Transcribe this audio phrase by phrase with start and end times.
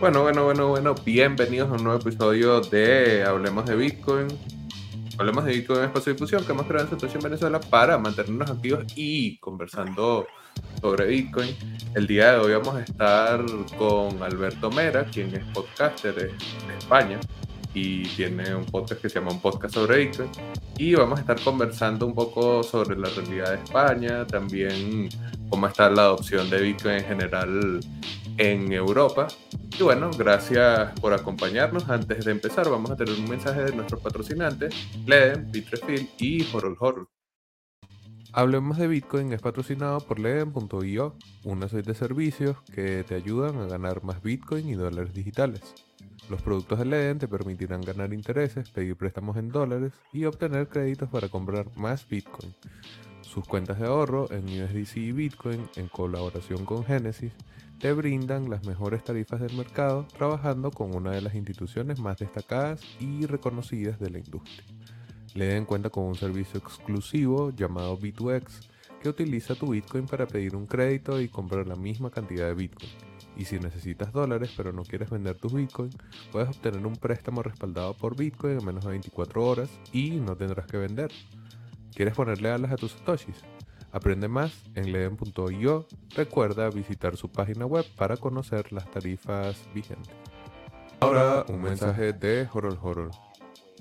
[0.00, 4.28] Bueno, bueno, bueno, bueno, bienvenidos a un nuevo episodio de Hablemos de Bitcoin.
[5.18, 8.50] Hablemos de Bitcoin en espacio de difusión que hemos creado en Situación Venezuela para mantenernos
[8.50, 10.26] activos y conversando
[10.80, 11.54] sobre Bitcoin.
[11.94, 13.44] El día de hoy vamos a estar
[13.76, 17.20] con Alberto Mera, quien es podcaster de España
[17.74, 20.30] y tiene un podcast que se llama Un Podcast sobre Bitcoin.
[20.78, 25.10] Y vamos a estar conversando un poco sobre la realidad de España, también
[25.50, 27.80] cómo está la adopción de Bitcoin en general
[28.40, 29.28] en Europa.
[29.78, 31.90] Y bueno, gracias por acompañarnos.
[31.90, 34.74] Antes de empezar, vamos a tener un mensaje de nuestros patrocinantes,
[35.06, 37.08] Leden, Bitrefill y Horol Horol.
[38.32, 43.66] Hablemos de Bitcoin es patrocinado por Leden.io, una serie de servicios que te ayudan a
[43.66, 45.74] ganar más Bitcoin y dólares digitales.
[46.30, 51.10] Los productos de Leden te permitirán ganar intereses, pedir préstamos en dólares y obtener créditos
[51.10, 52.54] para comprar más Bitcoin.
[53.20, 57.32] Sus cuentas de ahorro en USDC y Bitcoin, en colaboración con Genesis,
[57.80, 62.82] te brindan las mejores tarifas del mercado trabajando con una de las instituciones más destacadas
[63.00, 64.62] y reconocidas de la industria.
[65.34, 68.68] Le den cuenta con un servicio exclusivo llamado B2X
[69.02, 72.90] que utiliza tu Bitcoin para pedir un crédito y comprar la misma cantidad de Bitcoin.
[73.38, 75.90] Y si necesitas dólares pero no quieres vender tus Bitcoin,
[76.30, 80.66] puedes obtener un préstamo respaldado por Bitcoin en menos de 24 horas y no tendrás
[80.66, 81.10] que vender.
[81.94, 83.36] ¿Quieres ponerle alas a tus satoshis?
[83.92, 85.86] Aprende más en leden.io.
[86.14, 90.14] Recuerda visitar su página web para conocer las tarifas vigentes.
[91.00, 93.10] Ahora un mensaje de Horol Horol.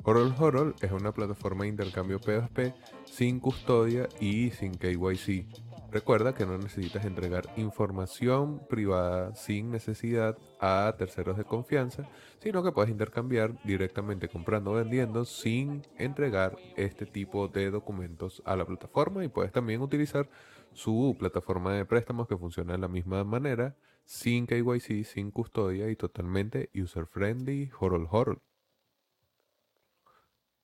[0.04, 2.74] Horol Horol es una plataforma de intercambio P2P
[3.06, 5.46] sin custodia y sin KYC
[5.92, 12.72] Recuerda que no necesitas entregar información privada sin necesidad a terceros de confianza, sino que
[12.72, 19.24] puedes intercambiar directamente comprando o vendiendo sin entregar este tipo de documentos a la plataforma
[19.24, 20.30] y puedes también utilizar
[20.74, 25.96] su plataforma de préstamos que funciona de la misma manera, sin KYC, sin custodia y
[25.96, 28.42] totalmente user friendly, horol horol.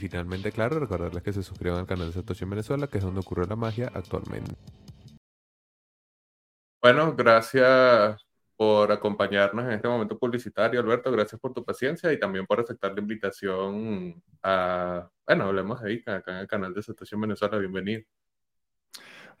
[0.00, 3.20] finalmente, claro, recordarles que se suscriban al canal de Satoshi en Venezuela, que es donde
[3.20, 4.54] ocurre la magia actualmente.
[6.82, 11.12] Bueno, gracias por acompañarnos en este momento publicitario, Alberto.
[11.12, 16.16] Gracias por tu paciencia y también por aceptar la invitación a, bueno, hablemos de Ica,
[16.16, 17.58] acá en el canal de Satoshi en Venezuela.
[17.58, 18.02] Bienvenido.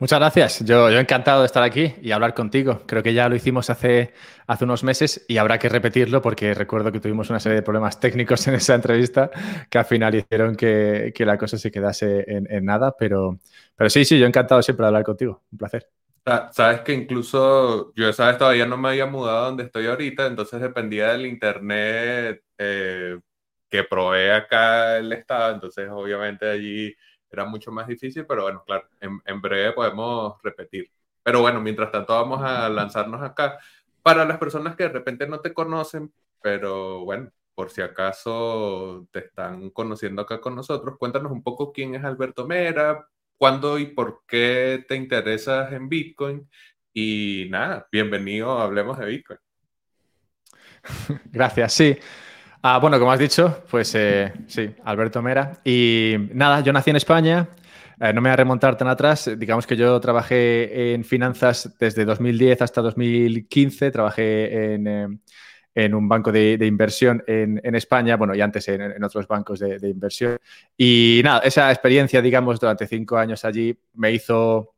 [0.00, 0.64] Muchas gracias.
[0.64, 2.84] Yo, yo encantado de estar aquí y hablar contigo.
[2.86, 4.14] Creo que ya lo hicimos hace,
[4.46, 8.00] hace unos meses y habrá que repetirlo porque recuerdo que tuvimos una serie de problemas
[8.00, 9.30] técnicos en esa entrevista
[9.68, 12.96] que al final hicieron que, la cosa se quedase en, nada.
[12.98, 13.40] Pero,
[13.76, 15.42] pero sí, sí, yo encantado siempre de hablar contigo.
[15.52, 15.86] Un placer.
[16.50, 20.62] Sabes que incluso yo esa vez todavía no me había mudado donde estoy ahorita, entonces
[20.62, 23.18] dependía del internet eh,
[23.68, 26.96] que provee acá el Estado, entonces obviamente allí
[27.30, 30.90] era mucho más difícil, pero bueno, claro, en, breve podemos repetir.
[31.22, 33.58] Pero bueno, mientras tanto vamos a lanzarnos acá.
[34.02, 39.20] Para las personas que de repente no te conocen, pero bueno, por si acaso te
[39.20, 44.22] están conociendo acá con nosotros, cuéntanos un poco quién es Alberto Mera, cuándo y por
[44.26, 46.48] qué te interesas en Bitcoin.
[46.92, 49.38] Y nada, bienvenido Hablemos de Bitcoin.
[51.26, 51.98] Gracias, sí.
[52.62, 55.60] Ah, bueno, como has dicho, pues eh, sí, Alberto Mera.
[55.64, 57.48] Y nada, yo nací en España,
[57.98, 59.30] eh, no me voy a remontar tan atrás.
[59.38, 63.90] Digamos que yo trabajé en finanzas desde 2010 hasta 2015.
[63.90, 64.86] Trabajé en,
[65.74, 69.88] eh, un banco de, inversión en, España, bueno, y antes en, otros bancos de, de,
[69.88, 70.36] inversión.
[70.76, 74.74] Y nada, esa experiencia, digamos, durante cinco años allí me hizo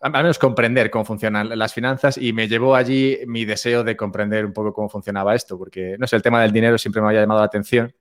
[0.00, 4.44] al menos comprender cómo funcionan las finanzas y me llevó allí mi deseo de comprender
[4.46, 7.20] un poco cómo funcionaba esto, porque, no sé, el tema del dinero siempre me había
[7.20, 7.94] llamado la atención.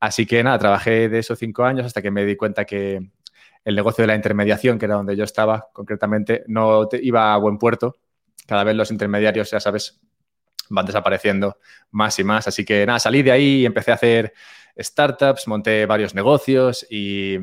[0.00, 3.10] Así que nada, trabajé de esos cinco años hasta que me di cuenta que
[3.64, 7.58] el negocio de la intermediación, que era donde yo estaba concretamente, no iba a buen
[7.58, 7.96] puerto.
[8.46, 10.00] Cada vez los intermediarios, ya sabes,
[10.68, 11.58] van desapareciendo
[11.90, 12.48] más y más.
[12.48, 14.32] Así que nada, salí de ahí y empecé a hacer
[14.76, 17.36] startups, monté varios negocios y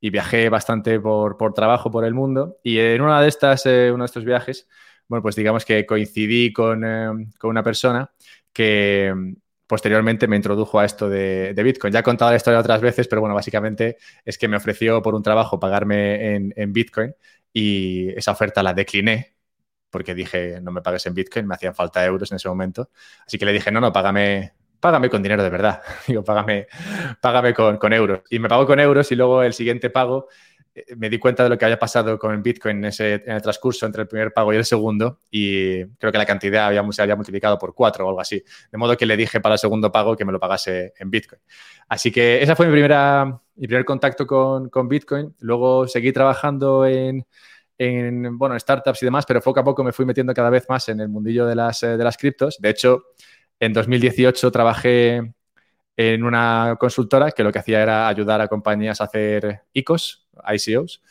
[0.00, 2.58] y viajé bastante por, trabajo por el mundo.
[2.62, 4.68] Y en una de estas, eh, uno de estos viajes,
[5.08, 7.08] bueno, pues digamos que coincidí con, eh,
[7.42, 8.10] una persona
[8.52, 9.34] que mm,
[9.66, 11.92] posteriormente me introdujo a esto de, Bitcoin.
[11.92, 15.14] Ya he contado la historia otras veces, pero bueno, básicamente es que me ofreció por
[15.14, 17.14] un trabajo pagarme en, en Bitcoin
[17.52, 19.36] y esa oferta la decliné
[19.90, 22.90] porque dije, no me pagues en Bitcoin, me hacían falta euros en ese momento.
[23.26, 25.82] Así que le dije, no, no, págame, págame con dinero de verdad.
[26.06, 26.66] Digo, págame,
[27.20, 28.20] págame con, euros.
[28.30, 30.28] Y me pago con euros y luego el siguiente pago
[30.74, 33.86] eh, me di cuenta de lo que había pasado con Bitcoin en, ese, el transcurso
[33.86, 37.16] entre el primer pago y el segundo y creo que la cantidad había, se había
[37.16, 38.42] multiplicado por cuatro o algo así.
[38.70, 41.40] De modo que le dije para el segundo pago que me lo pagase en Bitcoin.
[41.88, 45.34] Así que esa fue mi, primera, mi primer contacto con, Bitcoin.
[45.40, 47.24] Luego seguí trabajando en,
[47.78, 50.88] en bueno, startups y demás, pero poco a poco me fui metiendo cada vez más
[50.88, 52.56] en el mundillo de las, eh, de las criptos.
[52.58, 53.04] De hecho,
[53.60, 55.32] en 2018 trabajé
[55.96, 61.02] en una consultora que lo que hacía era ayudar a compañías a hacer ICOs, ICOs,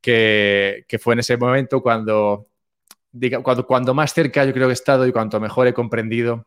[0.00, 2.48] que, fue en ese momento cuando,
[3.12, 6.46] diga, cuando, más cerca yo creo que he estado y cuanto mejor he comprendido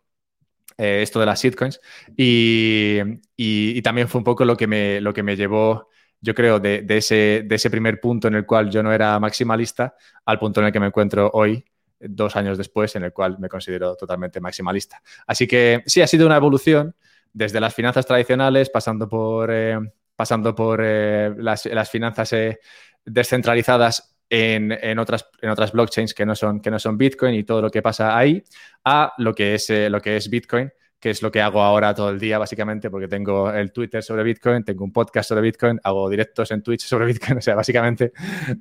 [0.78, 1.80] eh, esto de las shitcoins.
[2.16, 5.90] Y, también fue un poco lo que me, lo que me llevó,
[6.22, 9.96] yo creo, de, ese, de ese primer punto en el cual yo no era maximalista
[10.26, 11.64] al punto en el que me encuentro hoy,
[12.00, 15.02] dos años después, en el cual me considero totalmente maximalista.
[15.26, 16.96] Así que sí, ha sido una evolución
[17.34, 19.78] desde las finanzas tradicionales, pasando por, eh,
[20.16, 22.60] pasando por eh, las, las, finanzas eh,
[23.06, 27.44] descentralizadas en, en, otras, en otras blockchains que no, son, que no son Bitcoin y
[27.44, 28.44] todo lo que pasa ahí,
[28.84, 32.10] a lo que es, lo que es Bitcoin, que es lo que hago ahora todo
[32.10, 36.10] el día, básicamente, porque tengo el Twitter sobre Bitcoin, tengo un podcast sobre Bitcoin, hago
[36.10, 38.12] directos en Twitch sobre Bitcoin, o sea, básicamente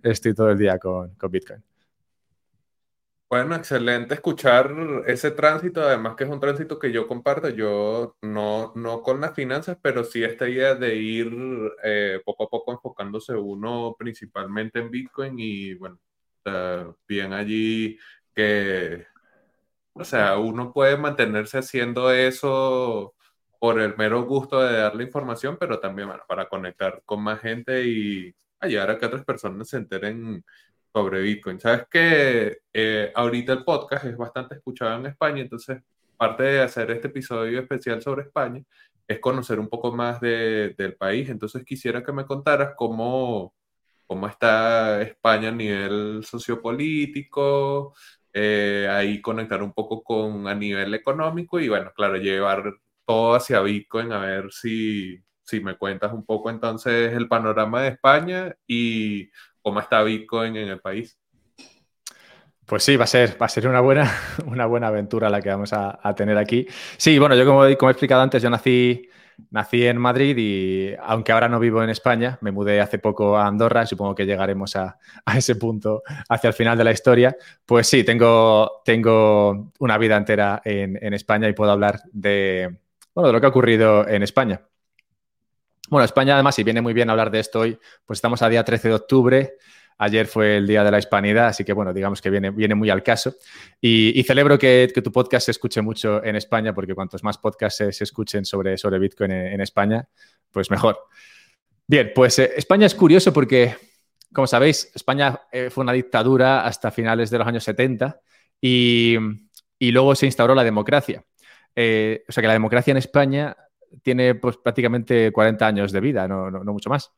[0.03, 1.76] estoy todo el día con, con Bitcoin.
[3.29, 4.73] Bueno, excelente escuchar
[5.07, 9.35] ese tránsito, además que es un tránsito que yo comparto, yo no, no con las
[9.35, 11.29] finanzas, pero sí esta idea de ir
[11.83, 15.99] eh, poco a poco enfocándose uno principalmente en Bitcoin y bueno,
[17.09, 17.99] bien allí
[18.35, 19.07] que,
[19.95, 23.15] o sea, uno puede mantenerse haciendo eso
[23.61, 28.35] por el mero gusto de darle información, pero también para conectar con más gente y
[28.61, 30.45] ayudar a que otras personas se enteren
[30.97, 31.61] sobre Bitcoin.
[31.61, 35.83] Sabes que eh, ahorita el podcast es bastante escuchado en España, entonces
[36.17, 38.63] parte de hacer este episodio especial sobre España
[39.07, 41.29] es conocer un poco más de, del país.
[41.29, 43.53] Entonces quisiera que me contaras cómo,
[44.07, 47.95] cómo está España a nivel sociopolítico,
[48.33, 52.73] eh, ahí conectar un poco con a nivel económico y bueno, claro, llevar
[53.05, 57.89] todo hacia Bitcoin a ver si, si me cuentas un poco entonces el panorama de
[57.89, 59.31] España y
[59.67, 61.19] cómo está Bitcoin en el país.
[62.65, 64.09] Pues sí, va a ser, va a ser una, buena,
[64.47, 66.69] una buena aventura la que vamos a, tener aquí.
[66.97, 69.09] Sí, bueno, yo como, como, he explicado antes, yo nací,
[69.51, 73.49] nací en Madrid y aunque ahora no vivo en España, me mudé hace poco a
[73.49, 77.37] Andorra, supongo que llegaremos a, a ese punto hacia el final de la historia.
[77.65, 82.79] Pues sí, tengo, tengo una vida entera en, en España y puedo hablar de,
[83.13, 84.61] bueno, de lo que ha ocurrido en España.
[85.89, 88.65] Bueno, España además, y viene muy bien hablar de esto hoy, pues estamos a día
[88.65, 89.53] 13 de octubre.
[89.99, 92.91] Ayer fue el Día de la Hispanidad, así que bueno, digamos que viene, viene muy
[92.91, 93.35] al caso.
[93.81, 98.05] Y, celebro que, tu podcast se escuche mucho en España, porque cuantos más podcasts se,
[98.05, 100.07] escuchen sobre, sobre Bitcoin en, España,
[100.51, 100.99] pues mejor.
[101.87, 103.77] Bien, pues eh, España es curioso porque,
[104.33, 108.21] como sabéis, España eh, fue una dictadura hasta finales de los años 70
[108.61, 109.17] y,
[109.79, 111.25] y luego se instauró la democracia.
[111.75, 113.55] Eh, o sea que la democracia en España
[114.03, 117.13] tiene pues, prácticamente 40 años de vida, no, no, mucho más.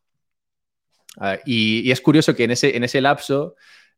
[1.16, 3.54] Uh, y, es curioso que en ese, en ese lapso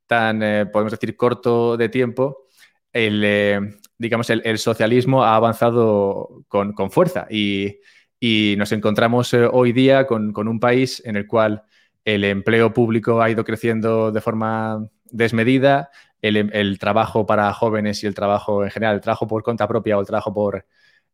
[0.06, 2.49] tan, eh, podemos decir, corto de tiempo,
[2.92, 3.61] el, eh,
[3.99, 7.78] digamos, el, el, socialismo ha avanzado con, con fuerza y,
[8.18, 11.62] y, nos encontramos eh, hoy día con, con, un país en el cual
[12.04, 15.90] el empleo público ha ido creciendo de forma desmedida,
[16.23, 19.97] el, el, trabajo para jóvenes y el trabajo en general, el trabajo por cuenta propia
[19.97, 20.66] o el trabajo por,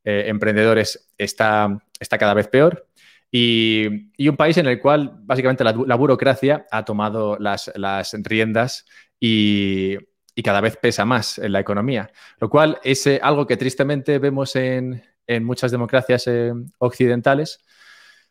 [0.06, 2.86] eh, emprendedores está, está cada vez peor.
[3.30, 8.86] Y, y, un país en el cual básicamente la, burocracia ha tomado las, las riendas
[9.18, 9.96] y,
[10.32, 12.08] y, cada vez pesa más en la economía,
[12.38, 17.64] lo cual es eh, algo que tristemente vemos en, en muchas democracias eh, occidentales,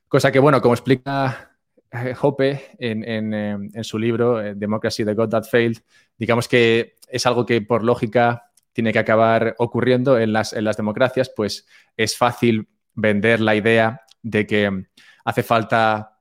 [0.08, 1.58] cosa que, bueno, como explica
[1.91, 3.34] eh, Hoppe en, en,
[3.74, 5.82] en su libro Democracy, the God That Failed,
[6.17, 10.75] digamos que es algo que por lógica tiene que acabar ocurriendo en las, en las
[10.75, 11.65] democracias, pues
[11.96, 14.88] es fácil vender la idea de que
[15.24, 16.20] hace falta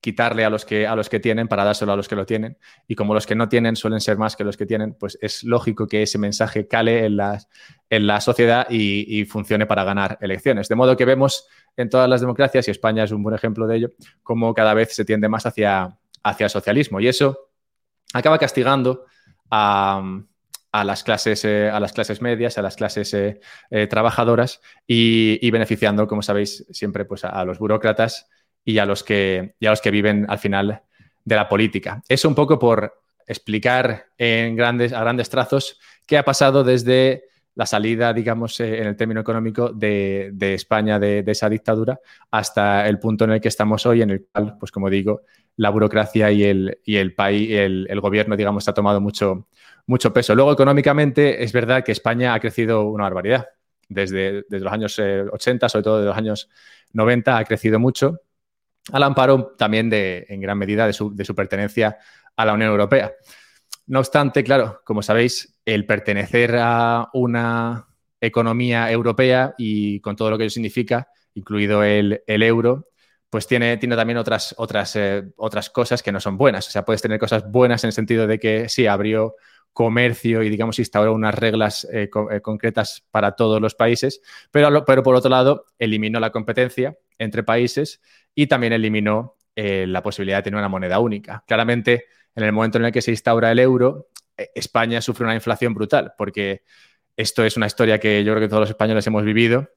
[0.00, 2.56] quitarle a los que a los que tienen para dárselo a los que lo tienen.
[2.88, 5.44] Y como los que no tienen suelen ser más que los que tienen pues es
[5.44, 7.38] lógico que ese mensaje cale en la,
[7.90, 10.70] en la sociedad y, funcione para ganar elecciones.
[10.70, 13.76] De modo que vemos en todas las democracias y España es un buen ejemplo de
[13.76, 13.90] ello
[14.22, 16.98] como cada vez se tiende más hacia hacia el socialismo.
[16.98, 17.50] Y eso
[18.14, 19.04] acaba castigando
[19.50, 20.02] a,
[20.72, 25.50] a las clases, eh, a las clases medias, a las clases eh, eh, trabajadoras y,
[25.50, 28.28] beneficiando, como sabéis, siempre pues, a, los burócratas
[28.64, 30.82] y a los, que, y a los que viven al final
[31.24, 32.02] de la política.
[32.08, 37.24] Eso un poco por explicar en grandes, a grandes trazos qué ha pasado desde
[37.54, 42.00] la salida, digamos, eh, en el término económico de, España de, esa dictadura
[42.30, 45.22] hasta el punto en el que estamos hoy, en el cual, pues como digo,
[45.56, 49.48] la burocracia y el, y el país, el, gobierno, digamos, ha tomado mucho,
[49.90, 50.36] mucho peso.
[50.36, 53.48] Luego, económicamente, es verdad que España ha crecido una barbaridad.
[53.88, 56.48] Desde, desde los años 80, eh, sobre todo de los años
[56.92, 58.20] 90, ha crecido mucho,
[58.92, 61.98] al amparo también de, en gran medida de su, de su pertenencia
[62.36, 63.12] a la Unión Europea.
[63.88, 67.88] No obstante, claro, como sabéis, el pertenecer a una
[68.20, 72.90] economía europea y con todo lo que ello significa, incluido el, euro,
[73.28, 76.68] pues tiene, tiene, también otras, otras, eh, otras cosas que no son buenas.
[76.68, 79.34] O sea, puedes tener cosas buenas en el sentido de que sí, abrió
[79.72, 85.02] comercio y, digamos, instauró unas reglas eh, eh, concretas para todos los países, pero, pero
[85.02, 88.00] por otro lado, eliminó la competencia entre países
[88.34, 91.44] y también eliminó la posibilidad de tener una moneda única.
[91.46, 95.34] Claramente, en el momento en el que se instaura el euro, eh, España sufre una
[95.34, 96.62] inflación brutal, porque
[97.16, 99.70] esto es una historia que yo creo que todos los españoles hemos vivido,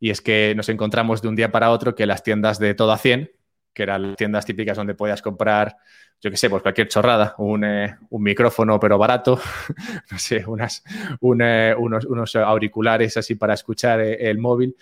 [0.00, 2.92] y es que nos encontramos de un día para otro que las tiendas de todo
[2.92, 3.30] a 100,
[3.76, 5.76] que eran tiendas típicas donde podías comprar,
[6.18, 9.38] yo qué sé, pues cualquier chorrada, un, eh, micrófono pero barato,
[10.10, 10.82] no sé, unas,
[11.20, 14.74] eh, unos, auriculares así para escuchar el móvil,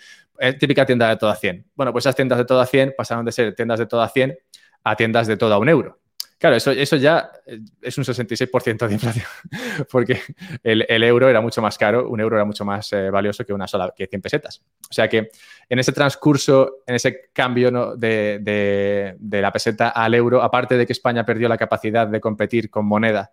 [0.57, 1.65] típica tienda de todo a 100.
[1.75, 4.07] Bueno, pues esas tiendas de todo a 100 pasaron de ser tiendas de todo a
[4.07, 4.37] 100
[4.85, 5.99] a tiendas de todo a un euro.
[6.37, 9.25] Claro, eso, eso ya eh, es un 66% de inflación,
[9.91, 10.19] porque
[10.63, 13.67] el, euro era mucho más caro, un euro era mucho más eh, valioso que una
[13.67, 14.61] sola, que 100 pesetas.
[14.89, 15.29] O sea que
[15.69, 21.25] en ese transcurso, en ese cambio de, la peseta al euro, aparte de que España
[21.25, 23.31] perdió la capacidad de competir con moneda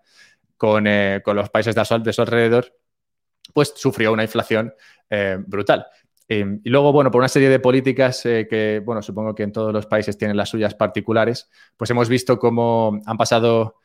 [0.57, 2.73] con, eh, los países de de su alrededor,
[3.53, 4.73] pues sufrió una inflación
[5.47, 5.87] brutal.
[6.35, 9.53] Em, y luego, bueno, por una serie de políticas eh, que, bueno, supongo que en
[9.53, 13.77] todos los países tienen las suyas particulares, pues hemos visto cómo han pasado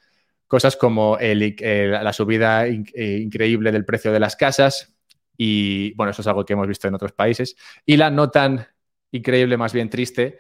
[0.48, 4.96] cosas como la subida eh, increíble del precio de las casas
[5.36, 8.66] y, bueno, eso es algo que hemos visto en otros países, y la no tan
[9.12, 10.40] increíble, más bien triste,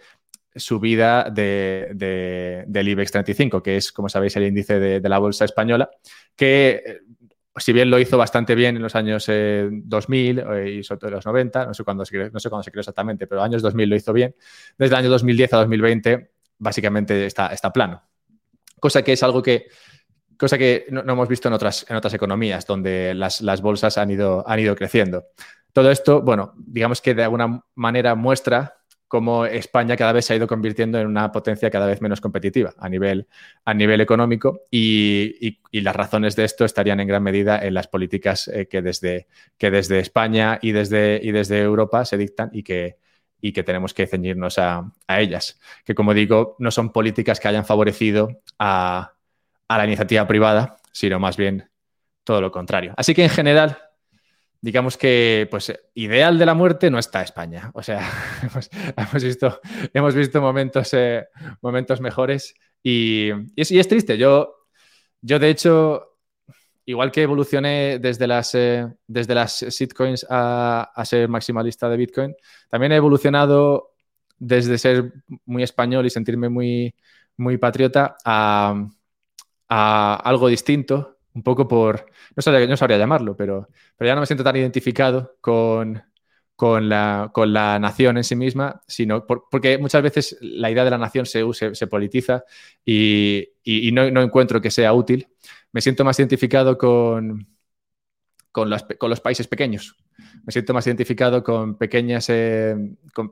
[0.55, 5.43] subida de, del IBEX 35, que es, como sabéis, el índice de, de la bolsa
[5.43, 5.91] española,
[6.37, 7.01] que
[7.57, 11.25] si bien lo hizo bastante bien en los años 2000 eh, y sobre todo los
[11.25, 13.95] 90, no sé, cuándo se, no sé cuándo se creó exactamente, pero años 2000 lo
[13.95, 14.35] hizo bien,
[14.77, 18.01] desde el año 2010 a 2020 básicamente está, está plano.
[18.79, 19.67] Cosa que es algo que,
[20.37, 24.11] cosa que no, hemos visto en otras, en otras economías, donde las, las, bolsas han
[24.11, 25.25] ido, han ido creciendo.
[25.73, 28.76] Todo esto, bueno, digamos que de alguna manera muestra
[29.07, 32.73] cómo España cada vez se ha ido convirtiendo en una potencia cada vez menos competitiva
[32.77, 33.27] a nivel,
[33.63, 38.47] a nivel económico y, las razones de esto estarían en gran medida en las políticas
[38.47, 39.27] eh, que, desde,
[39.59, 42.97] que desde España y desde, y desde Europa se dictan y que,
[43.39, 45.59] y que tenemos que ceñirnos a, ellas.
[45.85, 49.13] Que como digo, no son políticas que hayan favorecido a,
[49.67, 51.69] a la iniciativa privada, sino más bien
[52.23, 52.93] todo lo contrario.
[52.97, 53.77] Así que en general
[54.61, 57.71] digamos que, pues, ideal de la muerte no está España.
[57.73, 58.01] O sea,
[58.97, 59.59] hemos, visto,
[59.93, 61.27] hemos visto momentos, eh,
[61.61, 64.17] momentos mejores y, es, triste.
[64.17, 64.65] Yo,
[65.21, 66.17] yo, de hecho,
[66.85, 72.35] igual que evolucioné desde las, eh, desde las shitcoins a, ser maximalista de Bitcoin,
[72.69, 73.93] también he evolucionado
[74.39, 75.13] desde ser
[75.45, 76.93] muy español y sentirme muy,
[77.37, 78.87] muy patriota a,
[79.69, 84.21] a algo distinto un poco por, no sabría, no sabría llamarlo, pero, pero ya no
[84.21, 86.03] me siento tan identificado con,
[86.55, 90.89] con, la, con la nación en sí misma, sino porque muchas veces la idea de
[90.89, 92.43] la nación se, se, politiza
[92.83, 95.27] y, y, no, no, encuentro que sea útil.
[95.71, 97.47] Me siento más identificado con,
[98.57, 99.95] con, con los países pequeños,
[100.43, 102.75] me siento más identificado con pequeñas, eh,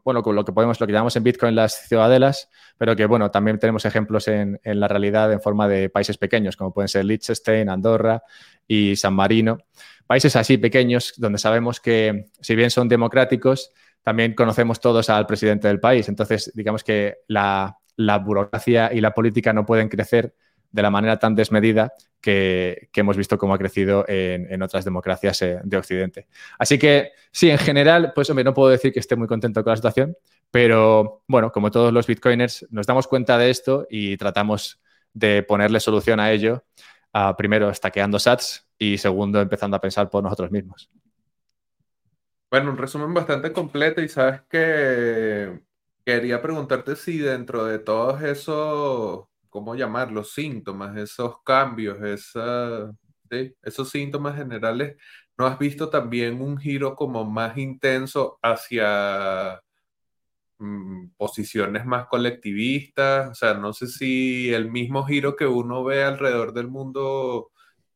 [0.03, 3.31] bueno, con lo que podemos, lo que llamamos en Bitcoin las ciudadelas, pero que, bueno,
[3.31, 7.69] también tenemos ejemplos en, la realidad en forma de países pequeños, como pueden ser Liechtenstein,
[7.69, 8.21] Andorra
[8.67, 9.57] y San Marino.
[10.05, 13.71] Países así pequeños, donde sabemos que, si bien son democráticos,
[14.03, 16.07] también conocemos todos al presidente del país.
[16.07, 17.79] Entonces, digamos que la
[18.23, 20.35] burocracia y la política no pueden crecer
[20.75, 25.59] de la manera tan desmedida que, hemos visto cómo ha crecido en, otras democracias eh,
[25.63, 26.27] de Occidente.
[26.59, 29.71] Así que sí, en general, pues hombre, no puedo decir que esté muy contento con
[29.71, 30.17] la situación,
[30.51, 34.81] pero bueno, como todos los bitcoiners, nos damos cuenta de esto y tratamos
[35.13, 36.65] de ponerle solución a ello,
[37.37, 40.89] primero estaqueando sats y segundo empezando a pensar por nosotros mismos.
[42.51, 45.61] Bueno, un resumen bastante completo y sabes que
[46.05, 50.33] quería preguntarte si dentro de todos esos ¿cómo llamarlos?
[50.33, 51.97] Síntomas, esos cambios,
[53.63, 54.97] esos síntomas generales,
[55.37, 59.61] ¿no has visto también un giro como más intenso hacia
[60.57, 63.29] mm, posiciones más colectivistas?
[63.31, 67.51] O sea, no sé si el mismo giro que uno ve alrededor del mundo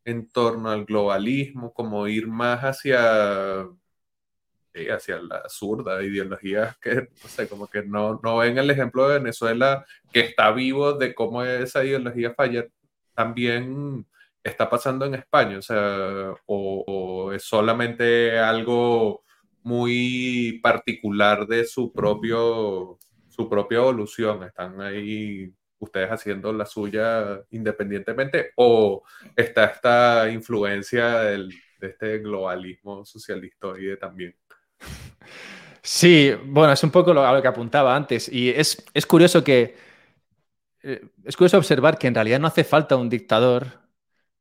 [0.06, 3.68] en torno al globalismo, como ir más hacia,
[4.88, 9.20] hacia la zurda, ideologías que, no sé, como que no, no ven el ejemplo de
[9.20, 12.66] Venezuela que está vivo de cómo esa ideología falla,
[13.14, 14.06] también
[14.44, 19.24] está pasando en España, o sea, o, es solamente algo
[19.64, 22.98] muy particular de su propio
[23.30, 29.04] su propia evolución, están ahí ustedes haciendo la suya independientemente o
[29.36, 34.36] está esta influencia del, de este globalismo socialista también.
[35.82, 39.44] Sí, bueno, es un poco lo, a lo que apuntaba antes y es, es curioso
[39.44, 39.76] que
[40.84, 43.80] eh, es curioso observar que en realidad no hace falta un dictador,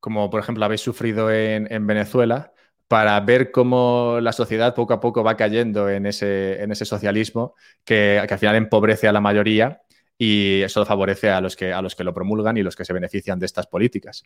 [0.00, 2.52] como por ejemplo habéis sufrido en, en Venezuela,
[2.88, 7.54] para ver cómo la sociedad poco a poco va cayendo en ese, en ese socialismo
[7.84, 9.82] que, que, al final empobrece a la mayoría
[10.16, 12.92] y eso favorece a los, que, a los que lo promulgan y los que se
[12.92, 14.24] benefician de estas políticas.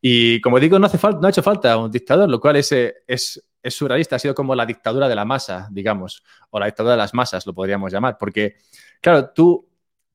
[0.00, 2.72] Y como digo, no, hace falta, no ha hecho falta un dictador, lo cual es,
[2.72, 6.92] es, es surrealista, ha sido como la dictadura de la masa, digamos, o la dictadura
[6.92, 8.58] de las masas, lo podríamos llamar, porque,
[9.00, 9.68] claro, tú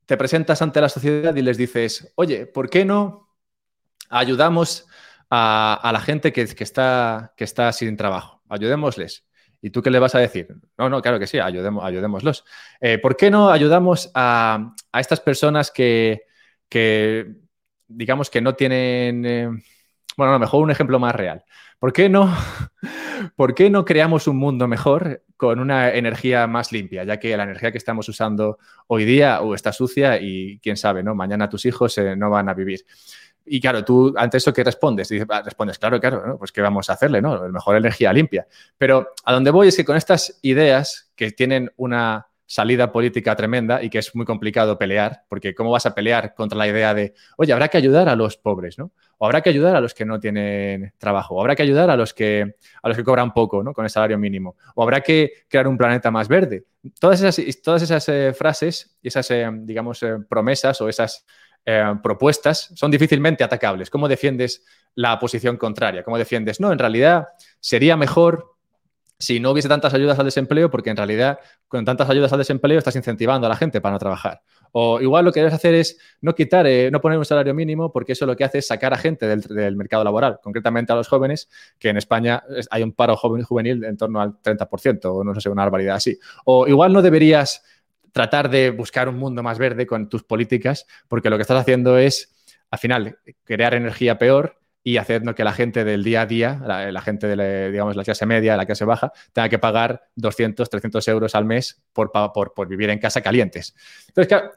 [0.05, 3.29] te presentas ante la sociedad y les dices, oye, ¿por qué no
[4.09, 4.87] ayudamos
[5.29, 8.41] a, la gente que, está, que está sin trabajo.
[8.49, 9.25] Ayudémosles.
[9.61, 10.47] ¿Y tú qué le vas a decir?
[10.77, 12.45] No, no, claro que sí, ayudemos, ayudémoslos.
[12.79, 16.25] Eh, ¿Por qué no ayudamos a, estas personas que,
[17.87, 19.25] digamos, que no tienen...
[19.25, 19.49] Eh,
[20.19, 21.45] bueno, a lo mejor un ejemplo más real.
[21.79, 22.29] ¿Por qué, no,
[23.37, 27.05] ¿Por qué no creamos un mundo mejor con una energía más limpia?
[27.05, 31.15] Ya que la energía que estamos usando hoy día está sucia y quién sabe, ¿no?
[31.15, 32.85] Mañana tus hijos eh, no van a vivir.
[33.45, 35.09] Y claro, tú ante eso, ¿qué respondes?
[35.29, 37.21] Ah, respondes, claro, claro, pues ¿qué vamos a hacerle?
[37.21, 37.47] ¿no?
[37.49, 38.45] mejor energía limpia.
[38.77, 43.83] Pero a donde voy es que con estas ideas que tienen una salida política tremenda
[43.83, 47.13] y que es muy complicado pelear, porque ¿cómo vas a pelear contra la idea de,
[47.37, 48.91] oye, habrá que ayudar a los pobres, ¿no?
[49.19, 51.95] O habrá que ayudar a los que no tienen trabajo, o habrá que ayudar a
[51.95, 53.71] los que, a los que cobran poco, ¿no?
[53.71, 56.65] Con el salario mínimo, o habrá que crear un planeta más verde.
[56.99, 61.25] Todas esas, todas esas eh, frases y esas, eh, digamos, eh, promesas o esas
[62.01, 63.91] propuestas son difícilmente atacables.
[63.91, 66.03] ¿Cómo defiendes la posición contraria?
[66.03, 66.59] ¿Cómo defiendes?
[66.59, 67.27] No, en realidad
[67.59, 68.55] sería mejor
[69.19, 72.77] si no hubiese tantas ayudas al desempleo, porque en realidad con tantas ayudas al desempleo
[72.77, 74.41] estás incentivando a la gente para no trabajar.
[74.71, 77.91] O igual lo que debes hacer es no quitar, eh, no poner un salario mínimo,
[77.91, 81.09] porque eso lo que hace es sacar a gente del, mercado laboral, concretamente a los
[81.09, 85.39] jóvenes, que en España hay un paro joven, juvenil en torno al 30%, o no
[85.39, 86.17] sé, una barbaridad así.
[86.45, 87.63] O igual no deberías
[88.13, 91.97] tratar de buscar un mundo más verde con tus políticas, porque lo que estás haciendo
[91.97, 92.33] es,
[92.71, 97.01] al final, crear energía peor y haciendo que la gente del día a día, la,
[97.01, 101.07] gente de la, digamos, la clase media, la clase baja, tenga que pagar 200, 300
[101.09, 103.75] euros al mes por, por, vivir en casa calientes.
[104.07, 104.51] Entonces, claro,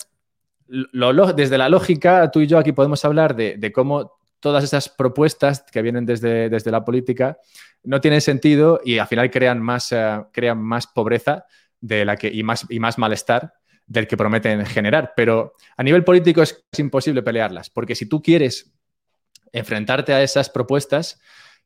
[1.35, 5.83] desde la lógica, tú y yo aquí podemos hablar de, cómo todas esas propuestas que
[5.83, 7.39] vienen desde, desde, la política
[7.85, 11.47] no tienen sentido y al final crean más, eh, crean más pobreza
[11.81, 13.55] de la que, y, más, y más malestar
[13.87, 15.13] del que prometen generar.
[15.17, 18.73] Pero a nivel político es imposible pelearlas, porque si tú quieres
[19.53, 21.21] enfrentarte a esas propuestas,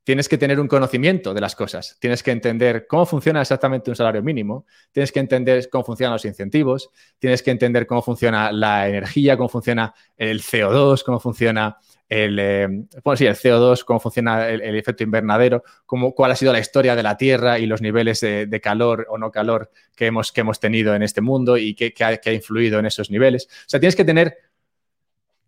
[0.07, 3.97] tienes que tener un conocimiento de las cosas, tienes que entender cómo funciona exactamente un
[3.97, 8.89] salario mínimo, tienes que entender cómo funcionan los incentivos, tienes que entender cómo funciona la
[8.89, 15.03] energía, cómo funciona el CO2, cómo funciona el, eh, el CO2, cómo funciona el, efecto
[15.03, 19.07] invernadero, cómo, cuál ha sido la historia de la Tierra y los niveles de, calor
[19.11, 22.79] o no calor que hemos, que hemos tenido en este mundo y qué, ha, influido
[22.79, 23.49] en esos niveles.
[23.51, 24.37] O sea, tienes que tener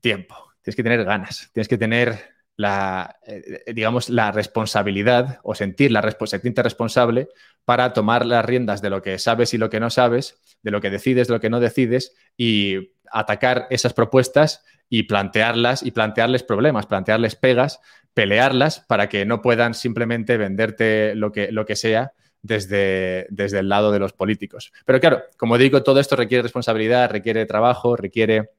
[0.01, 5.93] tiempo, tienes que tener ganas, tienes que tener la, eh, digamos, la responsabilidad o sentir
[5.93, 7.29] la sentirte responsable
[7.65, 10.81] para tomar las riendas de lo que sabes y lo que no sabes, de lo
[10.81, 16.43] que decides, de lo que no decides y atacar esas propuestas y plantearlas y plantearles
[16.43, 17.81] problemas, plantearles pegas,
[18.13, 23.69] pelearlas para que no puedan simplemente venderte lo que, lo que sea desde, desde el
[23.69, 24.73] lado de los políticos.
[24.85, 28.51] Pero claro, como digo, todo esto requiere responsabilidad, requiere trabajo, requiere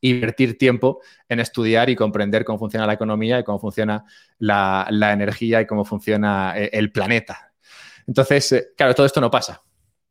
[0.00, 4.04] invertir tiempo en estudiar y comprender cómo funciona la economía y cómo funciona
[4.38, 7.52] la, energía y cómo funciona eh, el planeta.
[8.06, 9.62] Entonces, eh, claro, todo esto no pasa.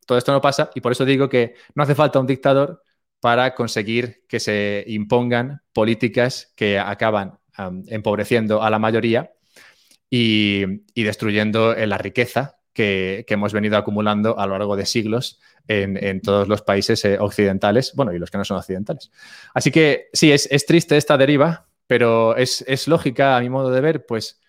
[0.06, 2.84] Todo esto no pasa y por eso digo que no hace falta un dictador,
[3.26, 7.39] para conseguir que se impongan políticas que acaban
[7.88, 9.32] empobreciendo a la mayoría
[10.12, 16.22] y, destruyendo eh, la riqueza que, hemos venido acumulando a lo largo de siglos en,
[16.22, 19.12] todos los países eh, occidentales, bueno, y los que no son occidentales.
[19.54, 24.06] Así que sí, es, triste esta deriva, pero es, lógica a mi modo de ver,
[24.06, 24.42] pues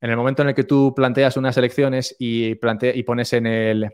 [0.00, 3.90] en el momento en el que tú planteas unas elecciones y, pones en el,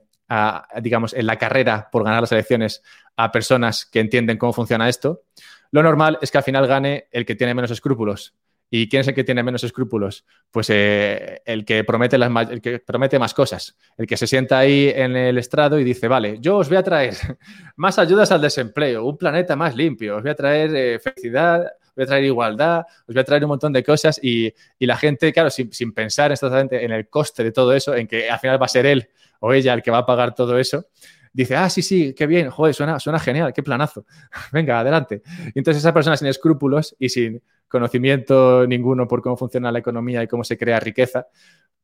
[0.81, 2.83] digamos, en la carrera por ganar las elecciones
[3.16, 5.25] a personas que entienden cómo funciona esto,
[5.73, 8.35] lo normal es que al final gane el que tiene menos escrúpulos.
[8.74, 10.24] ¿Y quién es el que tiene menos escrúpulos?
[10.50, 14.90] Pues eh, el, que promete el que promete más cosas, el que se sienta ahí
[14.96, 17.14] en el estrado y dice, vale, yo os voy a traer
[17.76, 22.04] más ayudas al desempleo, un planeta más limpio, os voy a traer eh, felicidad, voy
[22.04, 25.50] a traer igualdad, os voy a traer un montón de cosas y, la gente, claro,
[25.50, 28.64] sin, sin pensar exactamente en el coste de todo eso, en que al final va
[28.64, 29.06] a ser él
[29.40, 30.87] o ella el que va a pagar todo eso,
[31.30, 34.06] dice, ah, sí, sí, qué bien, joder, suena, suena genial, qué planazo,
[34.50, 35.20] venga, adelante.
[35.54, 40.22] Y entonces esa persona sin escrúpulos y sin conocimiento ninguno por cómo funciona la economía
[40.22, 41.26] y cómo se crea riqueza,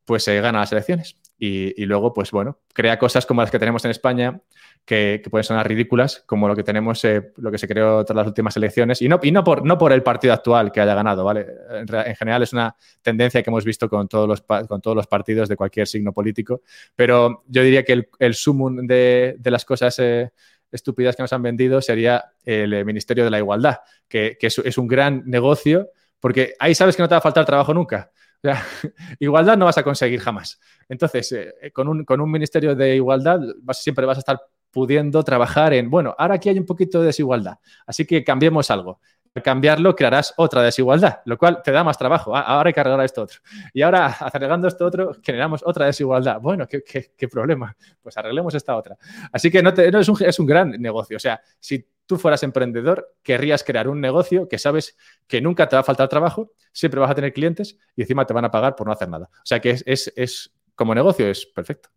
[0.04, 1.16] pues se gana las elecciones.
[1.38, 4.40] Y, luego, pues bueno, crea cosas como las que tenemos en España,
[4.84, 8.26] que, pueden sonar ridículas, como lo que tenemos, eh, lo que se creó tras las
[8.26, 11.24] últimas elecciones, y no, y no, por, no por el partido actual que haya ganado,
[11.24, 11.46] ¿vale?
[11.70, 15.48] En, general es una tendencia que hemos visto con todos los, con todos los partidos
[15.48, 16.62] de cualquier signo político,
[16.96, 19.98] pero yo diría que el, sumum de, las cosas...
[19.98, 20.30] Eh,
[20.70, 23.78] estúpidas que nos han vendido sería el Ministerio de la Igualdad,
[24.08, 27.72] que, es, un gran negocio, porque ahí sabes que no te va a faltar trabajo
[27.74, 28.10] nunca.
[29.18, 30.60] igualdad no vas a conseguir jamás.
[30.88, 33.40] Entonces, eh, con, un, con, un, ministerio de igualdad
[33.72, 37.56] siempre vas a estar pudiendo trabajar en, bueno, ahora aquí hay un poquito de desigualdad,
[37.86, 39.00] así que cambiemos algo.
[39.42, 42.34] Cambiarlo, crearás otra desigualdad, lo cual te da más trabajo.
[42.34, 43.40] Ah, ahora hay que arreglar esto otro.
[43.72, 46.40] Y ahora, acelerando esto otro, generamos otra desigualdad.
[46.40, 47.76] Bueno, ¿qué, problema?
[48.02, 48.96] Pues arreglemos esta otra.
[49.32, 51.16] Así que no, un, es un gran negocio.
[51.16, 55.76] O sea, si tú fueras emprendedor, querrías crear un negocio que sabes que nunca te
[55.76, 58.74] va a faltar trabajo, siempre vas a tener clientes y encima te van a pagar
[58.74, 59.28] por no hacer nada.
[59.30, 61.90] O sea que es, es, como negocio es perfecto.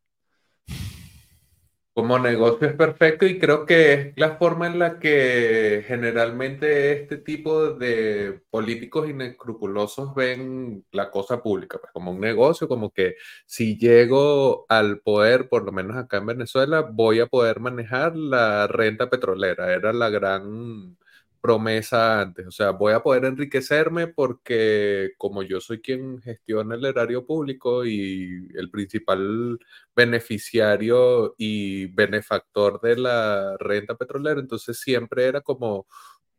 [1.94, 7.18] Como negocio es perfecto y creo que es la forma en la que generalmente este
[7.18, 13.78] tipo de políticos inescrupulosos ven la cosa pública, pues como un negocio, como que si
[13.78, 19.10] llego al poder, por lo menos acá en Venezuela, voy a poder manejar la renta
[19.10, 19.74] petrolera.
[19.74, 20.98] Era la gran
[21.42, 22.48] promesa antes.
[22.48, 27.86] O sea, voy a poder enriquecerme porque como yo soy quien gestiona el erario público
[27.86, 29.60] y el principal
[29.96, 35.88] beneficiario y benefactor de la renta petrolera, entonces siempre era como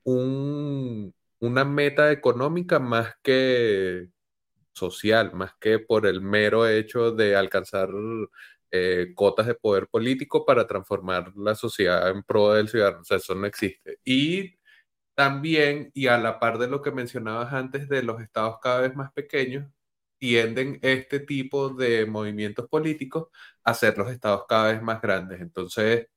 [0.04, 4.08] un, una meta económica más que
[4.72, 7.90] social, más que por el mero hecho de alcanzar
[8.70, 13.00] eh, cotas de poder político para transformar la sociedad en pro del ciudadano.
[13.00, 13.98] O sea, eso no existe.
[14.04, 14.56] Y
[15.22, 18.96] también, y a la par de lo que mencionabas antes de los estados cada vez
[18.96, 19.70] más pequeños,
[20.18, 23.28] tienden este tipo de movimientos políticos
[23.64, 25.40] a ser los estados cada vez más grandes.
[25.40, 26.08] Entonces,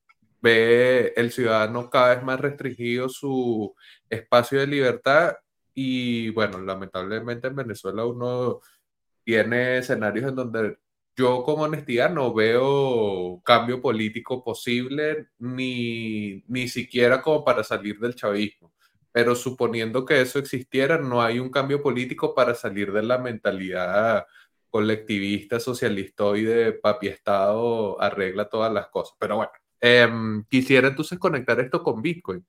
[0.41, 3.75] ve el ciudadano cada vez más restringido su
[4.09, 5.35] espacio de libertad
[5.75, 8.61] y bueno, lamentablemente en Venezuela uno
[9.23, 10.77] tiene escenarios en donde
[11.15, 18.15] yo con honestidad no veo cambio político posible ni, ni siquiera como para salir del
[18.15, 18.74] chavismo
[19.15, 24.25] pero suponiendo que eso existiera, no hay un cambio político para salir de la mentalidad
[24.69, 29.15] colectivista, socialistoide, papi Estado arregla todas las cosas.
[29.17, 32.45] Pero bueno, em, quisiera entonces conectar esto con Bitcoin,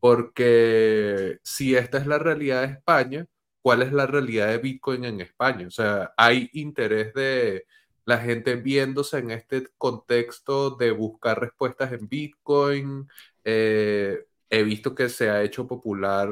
[0.00, 3.26] porque si esta es la realidad de España,
[3.60, 5.66] ¿cuál es la realidad de Bitcoin en España?
[5.66, 7.66] O sea, hay interés de
[8.06, 13.06] la gente viéndose en este contexto de buscar respuestas en Bitcoin.
[13.44, 16.28] Eh, he visto que se ha hecho popular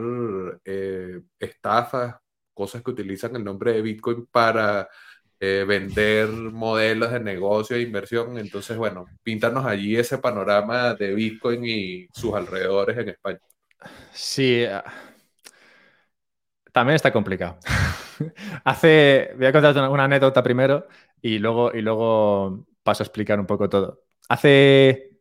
[0.65, 2.17] eh, estafas,
[2.53, 4.89] cosas que utilizan el nombre de Bitcoin para
[5.41, 8.39] eh, vender modelos de negocio e inversión.
[8.39, 13.41] Entonces, bueno, píntanos allí ese panorama de Bitcoin y sus alrededores en España.
[14.13, 14.85] Sí, ah,
[16.75, 17.59] también está complicado.
[18.65, 20.89] Hace, voy a contarte una, anécdota primero
[21.23, 24.03] y luego, y luego paso a explicar un poco todo.
[24.29, 25.13] Hace,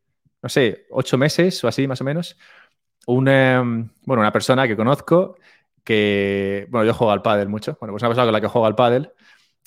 [0.41, 2.37] no sé, ocho meses o así más o menos,
[3.07, 3.61] una,
[4.05, 5.37] bueno, una persona que conozco
[5.83, 7.77] que, bueno, yo juego al pádel mucho.
[7.79, 9.11] Bueno, pues una persona con la que juego al pádel.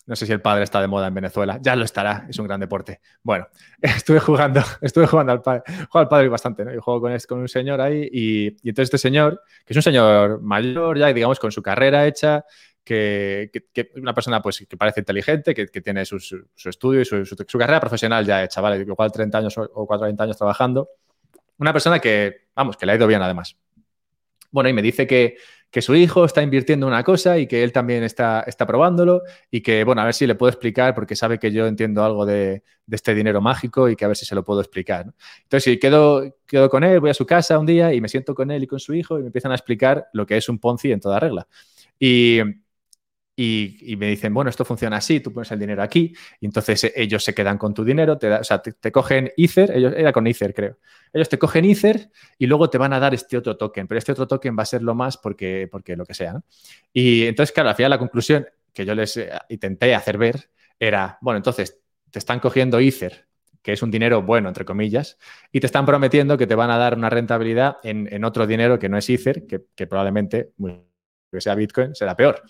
[0.07, 1.59] No sé si el pádel está de moda en Venezuela.
[1.61, 3.01] Ya lo estará, es un gran deporte.
[3.23, 3.49] Bueno,
[3.83, 5.63] estuve jugando, estuve jugando al pádel.
[5.67, 6.73] Juego al pádel bastante, ¿no?
[6.73, 10.41] Yo juego con, con un señor ahí y, entonces este señor, que es un señor
[10.43, 12.45] mayor ya, digamos, con su carrera hecha,
[12.85, 17.05] que, que, una persona pues que parece inteligente, que, que tiene su, su, estudio y
[17.05, 18.83] su, su, carrera profesional ya hecha, ¿vale?
[18.83, 20.89] Igual 30 años o 40 años trabajando
[21.59, 23.57] una persona que, vamos, que le ha ido bien además.
[24.51, 25.37] Bueno, y me dice que,
[25.79, 29.85] su hijo está invirtiendo una cosa y que él también está, está probándolo y que,
[29.85, 33.15] bueno, a ver si le puedo explicar porque sabe que yo entiendo algo de, este
[33.15, 35.13] dinero mágico y que a ver si se lo puedo explicar.
[35.43, 38.35] Entonces, si quedo, quedo con él, voy a su casa un día y me siento
[38.35, 40.59] con él y con su hijo y me empiezan a explicar lo que es un
[40.59, 41.47] Ponzi en toda regla.
[41.99, 42.41] Y,
[43.39, 46.93] y, me dicen, bueno, esto funciona así, tú pones el dinero aquí, y entonces eh,
[46.97, 50.27] ellos se quedan con tu dinero, te o sea, te, cogen Ether, ellos, era con
[50.27, 50.79] Ether, creo.
[51.13, 54.13] Ellos te cogen Ether y luego te van a dar este otro token, pero este
[54.13, 56.41] otro token va a ser lo más porque, porque lo que sea.
[56.95, 61.19] Y entonces, claro, al final la conclusión que yo les eh, intenté hacer ver era,
[61.21, 61.79] bueno, entonces
[62.11, 63.27] te están cogiendo Ether,
[63.63, 65.19] que es un dinero bueno, entre comillas,
[65.53, 68.89] y te están prometiendo que te van a dar una rentabilidad en, otro dinero que
[68.89, 70.53] no es Ether, que, que probablemente,
[71.31, 72.43] que sea Bitcoin, será peor.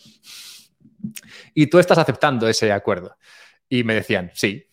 [1.55, 3.17] Y tú estás aceptando ese acuerdo.
[3.69, 4.67] Y me decían, sí.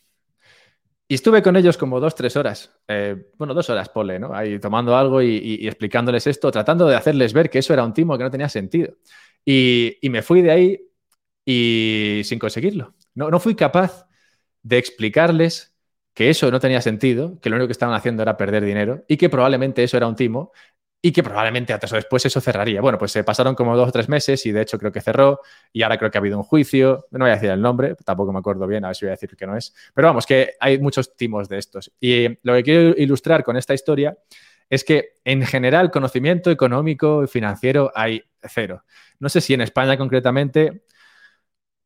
[1.07, 2.71] Y estuve con ellos como dos, tres horas.
[2.87, 4.33] Eh, bueno, dos horas, pole, ¿no?
[4.33, 8.17] Ahí tomando algo y, explicándoles esto, tratando de hacerles ver que eso era un timo
[8.17, 8.95] que no tenía sentido.
[9.45, 10.81] Y, me fui de ahí
[11.45, 12.95] y sin conseguirlo.
[13.15, 14.07] No, no fui capaz
[14.61, 15.75] de explicarles
[16.13, 19.17] que eso no tenía sentido, que lo único que estaban haciendo era perder dinero y
[19.17, 20.51] que probablemente eso era un timo
[21.05, 22.79] y que probablemente antes o después eso cerraría.
[22.79, 25.41] Bueno, pues se pasaron como dos o tres meses y de hecho creo que cerró
[25.73, 28.31] y ahora creo que ha habido un juicio, no voy a decir el nombre, tampoco
[28.31, 30.53] me acuerdo bien, a ver si voy a decir que no es, pero vamos, que
[30.61, 31.91] hay muchos timos de estos.
[31.99, 34.17] Y lo que quiero ilustrar con esta historia
[34.69, 38.85] es que en general conocimiento económico y financiero hay cero.
[39.19, 40.85] No sé si en España concretamente,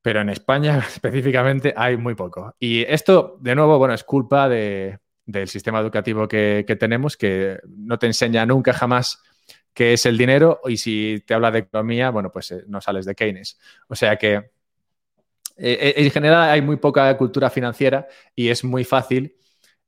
[0.03, 2.55] pero en España específicamente hay muy poco.
[2.59, 7.99] Y esto, de nuevo, bueno, es culpa de, del sistema educativo que, tenemos, que no
[7.99, 9.21] te enseña nunca jamás
[9.73, 13.05] qué es el dinero y si te habla de economía, bueno, pues eh, no sales
[13.05, 13.59] de Keynes.
[13.89, 14.43] O sea que eh,
[15.57, 19.35] eh, en general hay muy poca cultura financiera y es muy fácil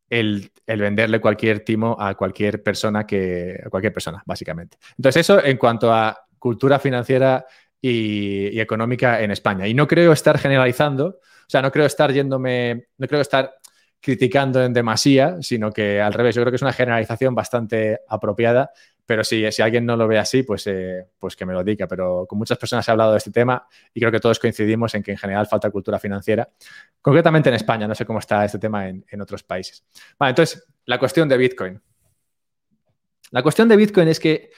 [0.10, 4.78] el, venderle cualquier timo a cualquier persona que a cualquier persona, básicamente.
[4.98, 7.46] Entonces, eso en cuanto a cultura financiera
[7.82, 9.68] y, y, económica en España.
[9.68, 13.59] Y no creo estar generalizando, o sea, no creo estar yéndome, no creo estar
[14.02, 18.72] criticando en demasía, sino que al revés, yo creo que es una generalización bastante apropiada,
[19.06, 21.88] pero si, si alguien no lo ve así, pues, eh, pues que me lo diga.
[21.88, 25.02] Pero con muchas personas he hablado de este tema y creo que todos coincidimos en
[25.02, 26.48] que en general falta cultura financiera,
[27.02, 29.84] concretamente en España, no sé cómo está este tema en, en otros países.
[30.18, 31.82] Vale, entonces, la cuestión de Bitcoin.
[33.32, 34.52] La cuestión de Bitcoin es que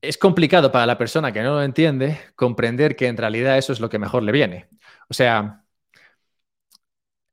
[0.00, 3.80] es complicado para la persona que no lo entiende comprender que en realidad eso es
[3.80, 4.68] lo que mejor le viene.
[5.08, 5.63] O sea,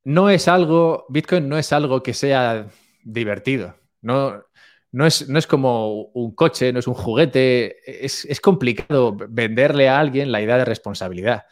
[0.03, 2.67] no es algo, Bitcoin no es algo que sea
[3.03, 3.75] divertido.
[4.01, 4.43] No,
[4.91, 8.05] no, es, no es como un coche, no es un juguete.
[8.05, 11.45] Es, complicado venderle a alguien la idea de responsabilidad.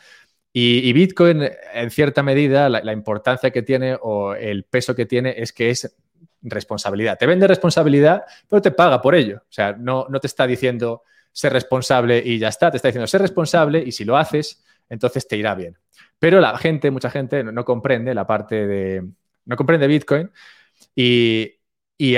[0.51, 5.53] Y, Bitcoin, en cierta medida, la, importancia que tiene o el peso que tiene es
[5.53, 5.95] que es
[6.41, 7.17] responsabilidad.
[7.17, 9.37] Te vende responsabilidad, pero te paga por ello.
[9.43, 12.71] O sea, no, no te está diciendo ser responsable y ya está.
[12.71, 15.77] Te está diciendo ser responsable y si lo haces, entonces te irá bien.
[16.19, 19.07] Pero la gente, mucha gente no, comprende la parte de,
[19.45, 20.31] no comprende Bitcoin
[20.95, 21.55] y,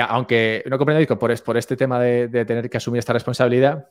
[0.07, 3.89] aunque no comprende Bitcoin por, por este tema de, tener que asumir esta responsabilidad,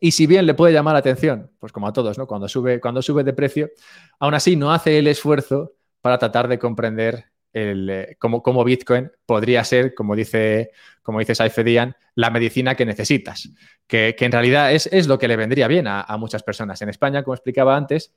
[0.00, 2.26] y si bien le puede llamar la atención, pues como a todos, ¿no?
[2.26, 3.70] Cuando sube, cuando sube de precio,
[4.18, 9.64] aún así no hace el esfuerzo para tratar de comprender el, eh, cómo, Bitcoin podría
[9.64, 13.48] ser, como dice, como dice Saifedian, la medicina que necesitas,
[13.86, 16.82] que, en realidad es, es, lo que le vendría bien a, muchas personas.
[16.82, 18.12] En España, como explicaba antes,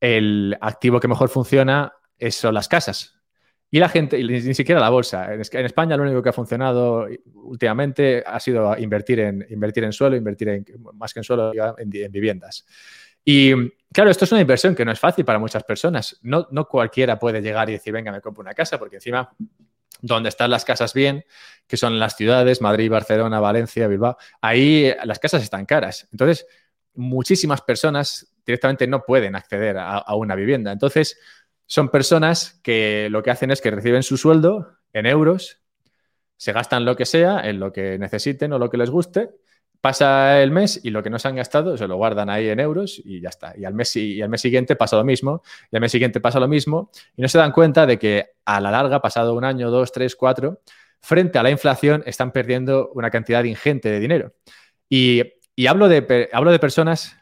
[0.00, 1.92] el activo que mejor funciona
[2.30, 3.20] son las casas.
[3.72, 5.32] Y la gente, ni siquiera la bolsa.
[5.32, 10.16] En España lo único que ha funcionado últimamente ha sido invertir en, invertir en suelo,
[10.16, 12.66] invertir en, más que en suelo, en, viviendas.
[13.24, 13.52] Y
[13.92, 16.18] claro, esto es una inversión que no es fácil para muchas personas.
[16.22, 19.30] No, no cualquiera puede llegar y decir, venga, me compro una casa, porque encima
[20.02, 21.24] donde están las casas bien,
[21.66, 26.08] que son las ciudades, Madrid, Barcelona, Valencia, Bilbao, ahí las casas están caras.
[26.10, 26.46] Entonces,
[26.94, 30.72] muchísimas personas directamente no pueden acceder a, una vivienda.
[30.72, 31.18] Entonces,
[31.66, 35.60] son personas que lo que hacen es que reciben su sueldo en euros,
[36.36, 39.30] se gastan lo que sea, en lo que necesiten o lo que les guste,
[39.80, 42.60] pasa el mes y lo que no se han gastado se lo guardan ahí en
[42.60, 43.54] euros y ya está.
[43.56, 46.38] Y al mes, y al mes siguiente pasa lo mismo, y al mes siguiente pasa
[46.38, 49.70] lo mismo, y no se dan cuenta de que a la larga, pasado un año,
[49.70, 50.60] dos, tres, cuatro,
[51.00, 54.34] frente a la inflación, están perdiendo una cantidad ingente de dinero.
[54.88, 55.22] Y,
[55.66, 57.16] hablo, de, hablo de personas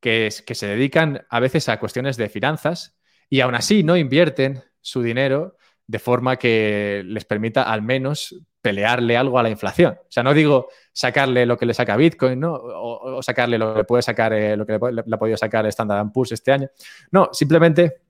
[0.00, 2.96] que, se dedican a veces a cuestiones de finanzas
[3.28, 5.56] y aún así no invierten su dinero
[5.90, 9.94] de forma que les permita al menos pelearle algo a la inflación.
[10.00, 12.52] O sea, no digo sacarle lo que le saca Bitcoin, ¿no?
[12.54, 16.30] O, sacarle lo que puede sacar, eh, lo que le, ha podido sacar Standard Poor's
[16.30, 16.68] este año.
[17.10, 18.02] No, simplemente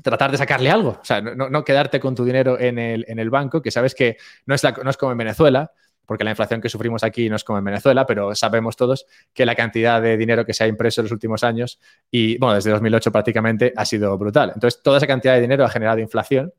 [0.00, 0.90] tratar de sacarle algo.
[0.90, 4.16] O sea, no, quedarte con tu dinero en el, en el, banco, que sabes que
[4.44, 5.72] no es, no es como en Venezuela,
[6.04, 9.44] porque la inflación que sufrimos aquí no es como en Venezuela, pero sabemos todos que
[9.44, 11.80] la cantidad de dinero que se ha impreso en los últimos años
[12.12, 14.52] y, bueno, desde 2008 prácticamente ha sido brutal.
[14.54, 16.52] Entonces, toda esa cantidad de dinero ha generado inflación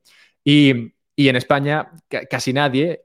[0.50, 1.92] y, en España
[2.30, 3.04] casi nadie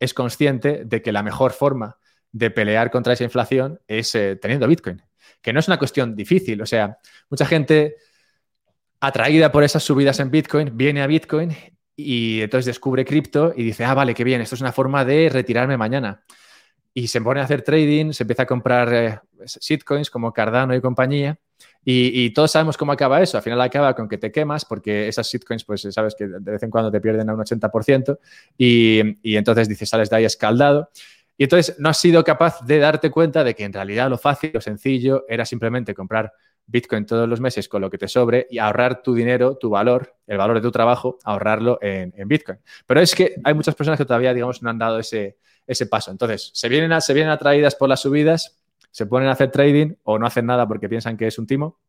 [0.00, 1.98] es consciente de que la mejor forma
[2.32, 5.02] de pelear contra esa inflación es eh, teniendo Bitcoin.
[5.42, 6.62] que no es una cuestión difícil.
[6.62, 6.98] O sea,
[7.28, 7.96] mucha gente
[9.00, 11.54] atraída por esas subidas en Bitcoin viene a Bitcoin
[11.94, 15.28] y entonces descubre cripto y dice, ah, vale, qué bien, esto es una forma de
[15.28, 16.24] retirarme mañana.
[16.94, 19.20] Y se pone a hacer trading, se empieza a comprar eh,
[20.10, 21.38] como Cardano y compañía.
[21.90, 23.38] Y, todos sabemos cómo acaba eso.
[23.38, 26.62] Al final acaba con que te quemas porque esas shitcoins, pues sabes que de vez
[26.62, 28.18] en cuando te pierden a un 80%
[28.58, 30.90] y, y entonces dices, sales de ahí escaldado.
[31.38, 34.50] Y entonces no has sido capaz de darte cuenta de que en realidad lo fácil,
[34.52, 36.30] lo sencillo, era simplemente comprar
[36.66, 40.14] Bitcoin todos los meses con lo que te sobre y ahorrar tu dinero, tu valor,
[40.26, 42.58] el valor de tu trabajo, ahorrarlo en, Bitcoin.
[42.86, 46.10] Pero es que hay muchas personas que todavía, digamos, no han dado ese, ese paso.
[46.10, 48.58] Entonces, se vienen, se vienen atraídas por las subidas,
[48.90, 51.80] se ponen a hacer trading o no hacen nada porque piensan que es un timo.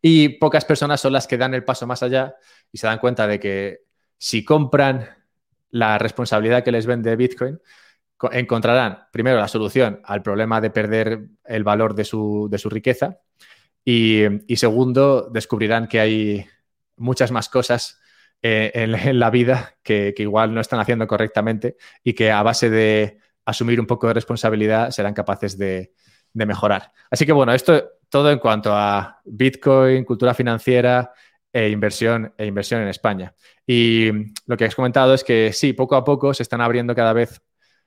[0.00, 2.36] Y pocas personas son las que dan el paso más allá
[2.70, 3.80] y se dan cuenta de que
[4.18, 5.08] si compran
[5.70, 7.60] la responsabilidad que les vende Bitcoin,
[8.32, 13.18] encontrarán primero la solución al problema de perder el valor de su, de su riqueza
[13.88, 16.46] y, segundo, descubrirán que hay
[16.96, 18.00] muchas más cosas
[18.42, 23.20] eh, en, la vida que, igual no están haciendo correctamente y que a base de
[23.46, 25.92] asumir un poco de responsabilidad serán capaces de,
[26.34, 26.92] mejorar.
[27.10, 31.10] Así que bueno, esto todo en cuanto a Bitcoin, cultura financiera
[31.50, 33.34] e inversión, e inversión en España.
[33.66, 34.10] Y
[34.44, 37.40] lo que has comentado es que sí, poco a poco se están abriendo cada vez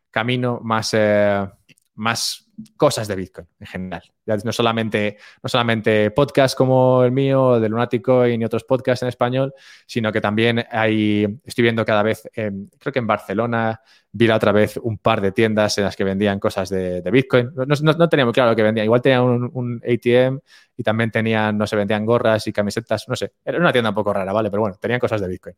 [0.09, 1.47] camino más, eh,
[1.93, 4.03] más cosas de Bitcoin en general.
[4.43, 9.53] no solamente, no solamente podcasts como el mío, de Lunaticoin y otros podcasts en español,
[9.85, 14.51] sino que también hay, estoy viendo cada vez, creo que en Barcelona vi la otra
[14.51, 17.51] vez un par de tiendas en las que vendían cosas de, Bitcoin.
[17.55, 18.85] No, tenía muy claro lo que vendían.
[18.85, 20.39] Igual tenían un, ATM
[20.77, 23.33] y también tenían, no sé, vendían gorras y camisetas, no sé.
[23.43, 24.49] Era una tienda un poco rara, ¿vale?
[24.49, 25.55] Pero bueno, tenían cosas de Bitcoin.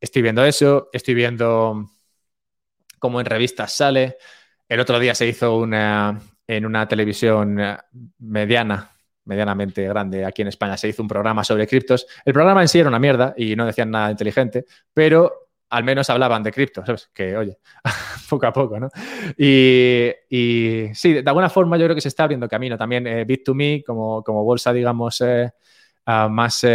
[0.00, 1.88] Estoy viendo eso, estoy viendo
[2.98, 4.16] cómo en revistas sale.
[4.72, 7.76] El otro día se hizo una, en una televisión eh,
[8.20, 8.90] mediana,
[9.26, 12.06] medianamente grande aquí en España, se hizo un programa sobre criptos.
[12.24, 16.08] El programa en sí era una mierda y no decían nada inteligente, pero al menos
[16.08, 17.10] hablaban de criptos, ¿sabes?
[17.12, 17.58] Que, oye,
[18.30, 18.88] poco a poco, ¿no?
[19.36, 23.06] Y, sí, de alguna forma yo creo que se está abriendo camino también.
[23.06, 25.50] Eh, Bit2Me, como, como bolsa, digamos, eh,
[26.06, 26.66] ah, más,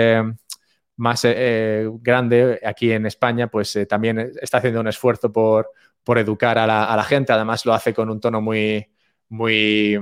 [0.98, 5.72] más grande aquí en España, pues también está haciendo un esfuerzo por,
[6.08, 7.34] por educar a la, gente.
[7.34, 8.88] Además, lo hace con un tono muy,
[9.28, 10.00] muy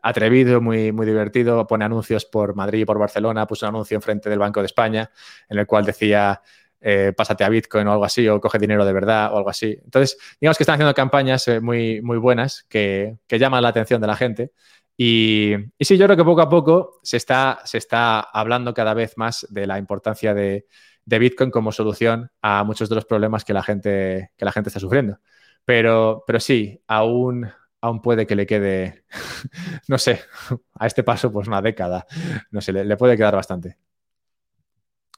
[0.00, 1.66] atrevido, muy, muy divertido.
[1.66, 3.46] Pone anuncios por Madrid y por Barcelona.
[3.46, 5.10] Puso un anuncio enfrente del Banco de España
[5.46, 6.40] en el cual decía
[6.80, 9.76] eh, pásate a Bitcoin o algo así, o coge dinero de verdad o algo así.
[9.84, 14.06] Entonces, digamos que están haciendo campañas eh, muy, muy buenas que, llaman la atención de
[14.06, 14.52] la gente.
[14.96, 18.94] Y, y, sí, yo creo que poco a poco se está, se está hablando cada
[18.94, 20.64] vez más de la importancia de,
[21.06, 24.68] de Bitcoin como solución a muchos de los problemas que la gente, que la gente
[24.68, 25.18] está sufriendo.
[25.64, 29.04] Pero, pero sí, aún, aún puede que le quede,
[29.88, 30.20] no sé,
[30.74, 32.06] a este paso pues una década,
[32.50, 33.76] no sé, le, puede quedar bastante.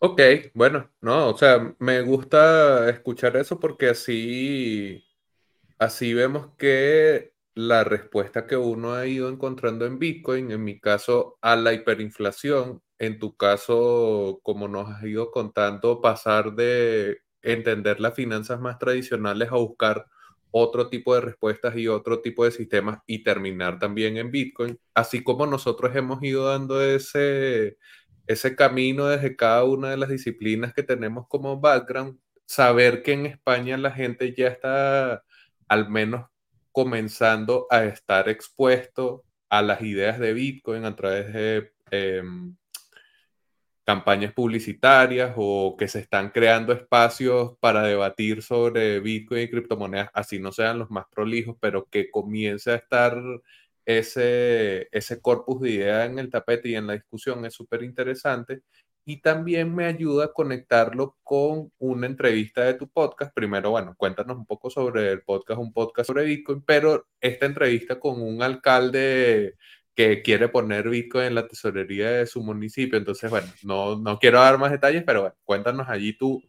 [0.00, 0.20] Ok,
[0.52, 5.02] bueno, no, o sea, me gusta escuchar eso porque así,
[5.78, 11.38] así vemos que la respuesta que uno ha ido encontrando en Bitcoin, en mi caso,
[11.40, 18.14] a la hiperinflación, en tu caso, como nos has ido contando, pasar de entender las
[18.14, 20.06] finanzas más tradicionales a buscar
[20.50, 25.22] otro tipo de respuestas y otro tipo de sistemas y terminar también en Bitcoin, así
[25.22, 27.76] como nosotros hemos ido dando ese,
[28.26, 33.26] ese camino desde cada una de las disciplinas que tenemos como background, saber que en
[33.26, 35.22] España la gente ya está
[35.68, 36.26] al menos
[36.72, 42.56] comenzando a estar expuesto a las ideas de Bitcoin a través de em,
[43.86, 50.40] campañas publicitarias o que se están creando espacios para debatir sobre Bitcoin y criptomonedas, así
[50.40, 53.16] no sean los más prolijos, pero que comience a estar
[53.84, 58.62] ese, ese corpus de ideas en el tapete y en la discusión es súper interesante.
[59.04, 63.32] Y también me ayuda a conectarlo con una entrevista de tu podcast.
[63.34, 68.00] Primero, bueno, cuéntanos un poco sobre el podcast, un podcast sobre Bitcoin, pero esta entrevista
[68.00, 69.54] con un alcalde
[69.96, 72.98] que quiere poner Bitcoin en la tesorería de su municipio.
[72.98, 76.42] Entonces, bueno, no, no quiero dar más detalles, pero bueno, cuéntanos allí tú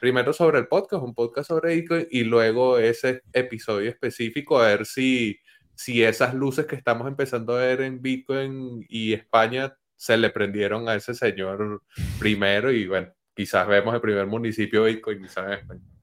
[0.00, 4.86] primero sobre el podcast, un podcast sobre Bitcoin, y luego ese episodio específico, a ver
[4.86, 5.38] si,
[5.74, 10.88] si esas luces que estamos empezando a ver en Bitcoin y España se le prendieron
[10.88, 11.82] a ese señor
[12.18, 15.97] primero y bueno, quizás vemos el primer municipio Bitcoin quizás en España.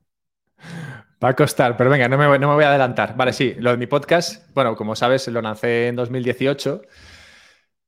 [1.24, 3.16] Va a costar, pero venga, no me, voy, a adelantar.
[3.16, 6.82] Vale, sí, lo de mi podcast, bueno, como sabes, lo lancé en 2018.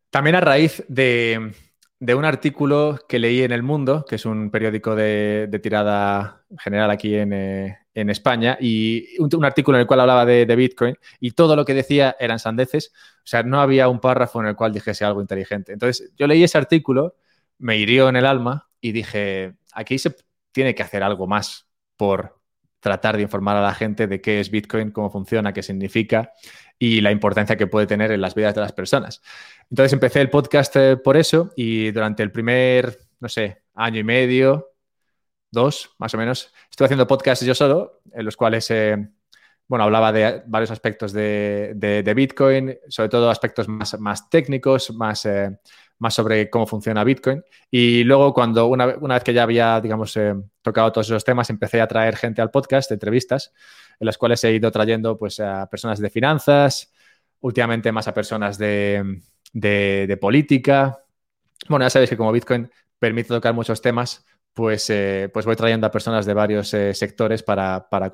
[0.10, 1.52] También a raíz de,
[2.00, 6.92] de un artículo que leí en El Mundo, que es un periódico de, tirada general
[6.92, 11.56] aquí eh, en, España, y un, artículo en el cual hablaba de, Bitcoin, y todo
[11.56, 12.92] lo que decía eran sandeces.
[13.18, 15.74] O sea, no había un párrafo en el cual dijese algo inteligente.
[15.74, 17.16] Entonces, yo leí ese artículo,
[17.58, 20.16] me hirió en el alma y dije, aquí se
[20.52, 21.68] tiene que hacer algo más
[21.98, 22.37] por
[22.80, 26.34] tratar de informar a la gente de qué es Bitcoin, cómo funciona, qué significa
[26.80, 29.22] y la importancia que puede tener en las vidas de las personas.
[29.70, 34.04] Entonces empecé el podcast eh, por eso y durante el primer, no sé, año y
[34.04, 34.74] medio,
[35.52, 39.08] dos más o menos, estuve haciendo podcasts yo solo, en los cuales, eh,
[39.68, 45.58] bueno, hablaba de varios aspectos de, Bitcoin, sobre todo aspectos más, técnicos, más, eh,
[46.00, 47.44] más sobre cómo funciona Bitcoin.
[47.70, 50.18] Y luego, cuando una, vez que ya había, digamos,
[50.62, 53.54] tocado todos esos temas, empecé a traer gente al podcast, de entrevistas,
[54.00, 56.94] en las cuales he ido trayendo pues, a personas de finanzas,
[57.42, 59.22] últimamente más a personas de
[59.54, 61.04] de, política.
[61.70, 64.26] Bueno, ya sabéis que como Bitcoin permite tocar muchos temas,
[64.58, 68.10] pues, eh, pues voy trayendo a personas de varios eh, sectores para, para,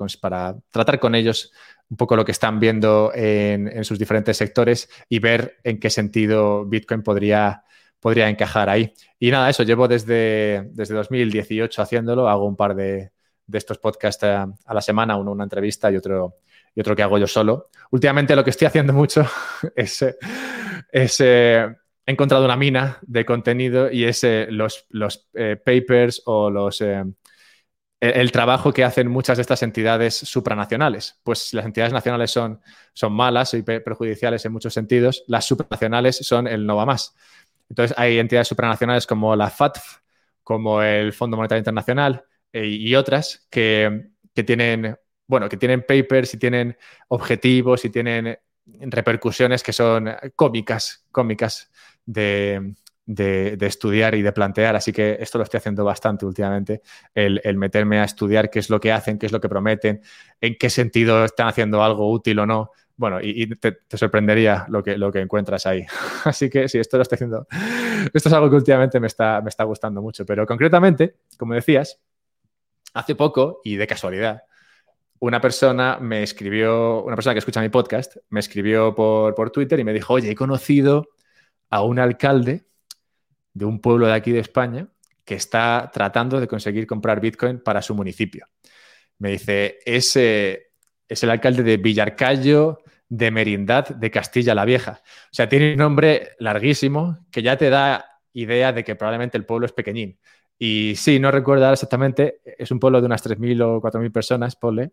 [0.70, 1.54] tratar con ellos
[1.88, 6.66] un poco lo que están viendo en, sus diferentes sectores y ver en qué sentido
[6.66, 7.64] Bitcoin podría,
[7.98, 8.92] podría encajar ahí.
[9.18, 13.12] Y nada, eso llevo desde, desde 2018 haciéndolo, hago un par de,
[13.50, 16.40] estos podcasts a, la semana, uno una entrevista y otro,
[16.74, 17.70] y otro que hago yo solo.
[17.90, 19.26] Últimamente lo que estoy haciendo mucho
[19.74, 20.04] es
[20.92, 21.74] es, eh,
[22.06, 24.86] he encontrado una mina de contenido y es eh, los,
[25.34, 26.82] eh, papers o los,
[28.00, 31.20] el, trabajo que hacen muchas de estas entidades supranacionales.
[31.22, 32.60] Pues las entidades nacionales son,
[32.92, 37.14] son malas y perjudiciales en muchos sentidos, las supranacionales son el no va más.
[37.68, 39.98] Entonces hay entidades supranacionales como la FATF,
[40.42, 44.96] como el Fondo Monetario Internacional y otras que, que tienen
[45.26, 46.76] bueno, que tienen papers y tienen
[47.08, 51.70] objetivos y tienen repercusiones que son cómicas, cómicas
[52.06, 52.74] de,
[53.60, 54.76] estudiar y de plantear.
[54.76, 56.82] Así que esto lo estoy haciendo bastante últimamente,
[57.14, 60.00] el, meterme a estudiar qué es lo que hacen, qué es lo que prometen,
[60.40, 62.70] en qué sentido están haciendo algo útil o no.
[62.96, 65.84] Bueno, y, te, sorprendería lo que, lo que encuentras ahí.
[66.24, 67.46] Así que sí, esto lo estoy haciendo.
[68.12, 70.24] Esto es algo que últimamente me está, me está gustando mucho.
[70.24, 72.00] Pero concretamente, como decías,
[72.94, 74.42] hace poco y de casualidad,
[75.18, 79.80] una persona me escribió, una persona que escucha mi podcast, me escribió por, por Twitter
[79.80, 81.08] y me dijo, oye, he conocido
[81.70, 82.66] a un alcalde
[83.52, 84.88] de un pueblo de aquí de España
[85.24, 88.46] que está tratando de conseguir comprar Bitcoin para su municipio.
[89.18, 95.02] Me dice, es, es el alcalde de Villarcayo de Merindad de Castilla la Vieja.
[95.02, 99.46] O sea, tiene un nombre larguísimo que ya te da idea de que probablemente el
[99.46, 100.18] pueblo es pequeñín.
[100.58, 104.92] Y sí, no recuerdo exactamente, es un pueblo de unas 3.000 o 4.000 personas, ponle,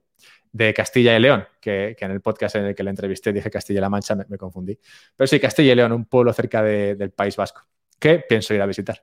[0.52, 3.90] de Castilla y León, que, en el podcast en el que le entrevisté dije Castilla-La
[3.90, 4.78] Mancha, me, confundí.
[5.16, 7.62] Pero sí, Castilla y León, un pueblo cerca del País Vasco,
[8.00, 9.02] que pienso ir a visitar.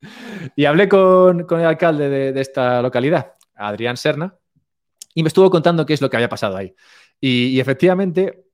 [0.56, 4.36] y hablé con, el alcalde de, esta localidad, Adrián Serna,
[5.14, 6.74] y me estuvo contando qué es lo que había pasado ahí.
[7.20, 8.44] Y, efectivamente,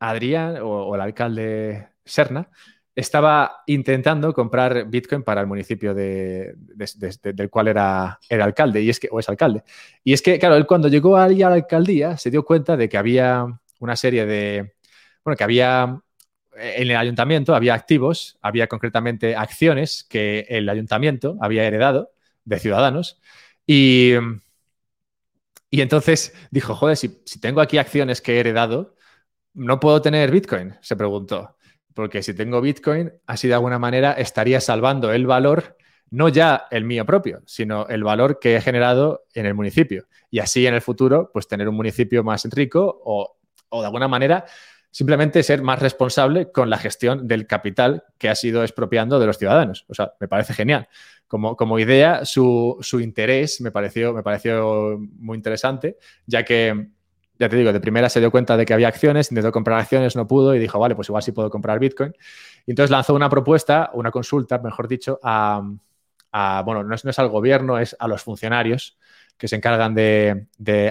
[0.00, 2.50] Adrián, o el alcalde Serna,
[2.96, 9.08] estaba intentando comprar Bitcoin para el municipio del cual era, era, alcalde, y es que,
[9.12, 9.62] o es alcalde.
[10.02, 12.88] Y es que, claro, él cuando llegó ahí a la alcaldía se dio cuenta de
[12.88, 13.46] que había
[13.80, 14.74] una serie de,
[15.22, 16.00] bueno, que había
[16.56, 22.12] en el ayuntamiento, había activos, había concretamente acciones que el ayuntamiento había heredado
[22.44, 23.20] de ciudadanos.
[23.66, 24.14] Y,
[25.70, 28.96] y entonces dijo, joder, si tengo aquí acciones que he heredado,
[29.54, 30.76] ¿no puedo tener Bitcoin?
[30.80, 31.55] Se preguntó.
[31.96, 35.78] Porque si tengo Bitcoin, así de alguna manera estaría salvando el valor,
[36.10, 40.04] no ya el mío propio, sino el valor que he generado en el municipio.
[40.30, 43.38] Y así en el futuro, pues tener un municipio más rico o,
[43.80, 44.44] de alguna manera
[44.90, 49.38] simplemente ser más responsable con la gestión del capital que ha sido expropiando de los
[49.38, 49.86] ciudadanos.
[49.88, 50.88] O sea, me parece genial.
[51.26, 56.88] Como, como idea, su, su interés me pareció, me pareció muy interesante, ya que
[57.38, 60.16] ya te digo, de primera se dio cuenta de que había acciones, intentó comprar acciones,
[60.16, 62.14] no pudo y dijo, vale, pues igual sí puedo comprar Bitcoin.
[62.66, 65.62] Y entonces lanzó una propuesta, una consulta, mejor dicho, a,
[66.64, 68.98] bueno, no es, al gobierno, es a los funcionarios
[69.36, 70.46] que se encargan de,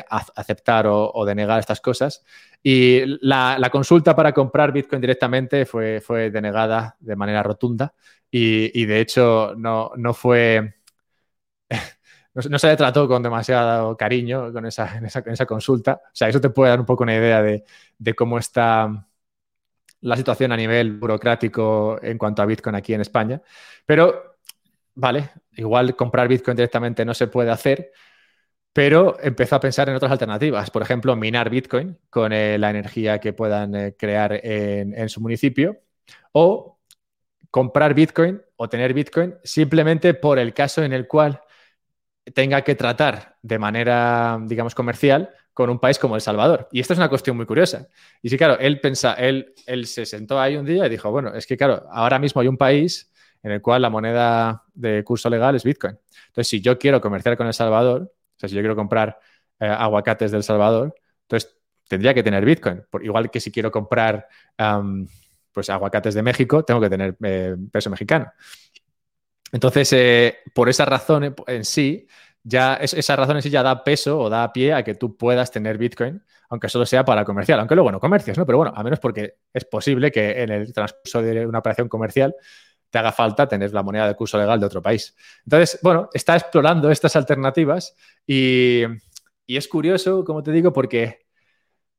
[0.10, 2.24] aceptar o, de negar estas cosas.
[2.62, 7.94] Y la, consulta para comprar Bitcoin directamente fue, denegada de manera rotunda
[8.30, 10.75] y, de hecho no fue
[12.36, 16.02] no, se le trató con demasiado cariño con esa, en esa, consulta.
[16.06, 17.64] O sea, eso te puede dar un poco una idea de,
[18.16, 19.08] cómo está
[20.02, 23.42] la situación a nivel burocrático en cuanto a Bitcoin aquí en España.
[23.86, 24.38] Pero,
[24.96, 27.92] vale, igual comprar Bitcoin directamente no se puede hacer,
[28.74, 30.70] pero empezó a pensar en otras alternativas.
[30.70, 35.22] Por ejemplo, minar Bitcoin con eh, la energía que puedan eh, crear en, en, su
[35.22, 35.80] municipio
[36.34, 36.80] o
[37.50, 41.42] comprar Bitcoin o tener Bitcoin simplemente por el caso en el cual
[42.34, 46.68] tenga que tratar de manera, digamos, comercial con un país como El Salvador.
[46.72, 47.88] Y esta es una cuestión muy curiosa.
[48.22, 51.34] Y sí, claro, él, pensa, él, él se sentó ahí un día y dijo, bueno,
[51.34, 53.12] es que claro, ahora mismo hay un país
[53.42, 55.98] en el cual la moneda de curso legal es Bitcoin.
[56.28, 59.20] Entonces, si yo quiero comerciar con El Salvador, o sea, si yo quiero comprar
[59.60, 61.56] eh, aguacates del Salvador, entonces
[61.88, 62.84] tendría que tener Bitcoin.
[62.90, 64.28] Por, igual que si quiero comprar
[65.52, 68.32] pues aguacates de México, tengo que tener eh, peso mexicano.
[69.56, 72.06] Entonces, eh, por esa razón en sí,
[72.44, 75.50] ya esa razón en sí ya da peso o da pie a que tú puedas
[75.50, 78.46] tener Bitcoin, aunque solo sea para comercial, aunque luego no comercias, ¿no?
[78.46, 82.36] Pero bueno, a menos porque es posible que en el transcurso de una operación comercial
[82.90, 85.16] te haga falta tener la moneda de curso legal de otro país.
[85.46, 87.96] Entonces, bueno, está explorando estas alternativas
[88.28, 88.84] y,
[89.48, 91.25] es curioso, como te digo, porque,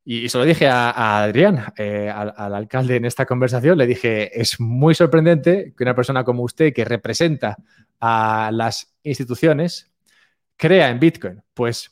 [0.08, 4.40] y, se lo dije a, Adrián, eh, al, al, alcalde en esta conversación, le dije,
[4.40, 7.56] es muy sorprendente que una persona como usted, que representa
[8.00, 9.90] a las instituciones,
[10.56, 11.42] crea en Bitcoin?
[11.54, 11.90] Pues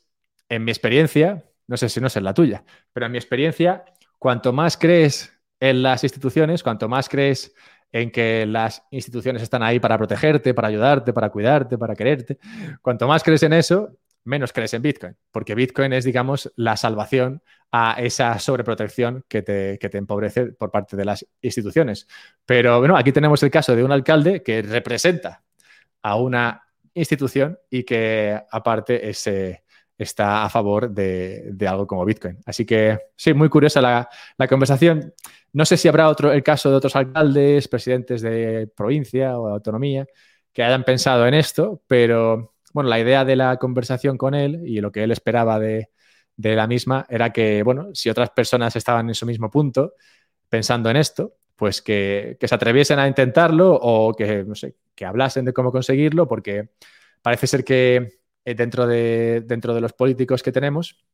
[0.49, 3.85] en mi experiencia, no sé si no es la tuya, pero en mi experiencia,
[4.19, 7.53] cuanto más crees en las instituciones, cuanto más crees
[7.91, 12.39] en que las instituciones están ahí para protegerte, para ayudarte, para cuidarte, para quererte,
[12.83, 17.43] cuanto más crees en eso, menos crees en Bitcoin, porque Bitcoin es, digamos, la salvación
[17.71, 22.07] a esa sobreprotección que te, que te empobrece por parte de las instituciones.
[22.47, 25.43] Pero bueno, aquí tenemos el caso de un alcalde que representa
[26.03, 26.65] a una
[26.95, 32.39] institución y que aparte está a favor de, algo como Bitcoin.
[32.47, 34.09] Así que sí, muy curiosa la,
[34.49, 35.13] conversación.
[35.53, 39.53] No sé si habrá otro, el caso de otros alcaldes, presidentes de provincia o de
[39.55, 40.07] autonomía
[40.53, 44.81] que hayan pensado en esto, pero bueno, la idea de la conversación con él y
[44.83, 45.89] lo que él esperaba de,
[46.37, 49.95] la misma era que, bueno, si otras personas estaban en su mismo punto
[50.49, 55.07] pensando en esto, pues que, que se atreviesen a intentarlo o que, no sé, que
[55.07, 56.71] hablasen de cómo conseguirlo, porque
[57.23, 61.05] parece ser que eh, dentro de, dentro de los políticos que tenemos,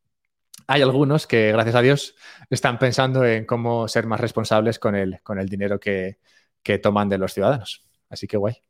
[0.67, 2.17] hay algunos que, gracias a Dios,
[2.49, 6.19] están pensando en cómo ser más responsables con el, con el dinero que,
[6.83, 7.85] toman de los ciudadanos.
[8.09, 8.70] Así que guay.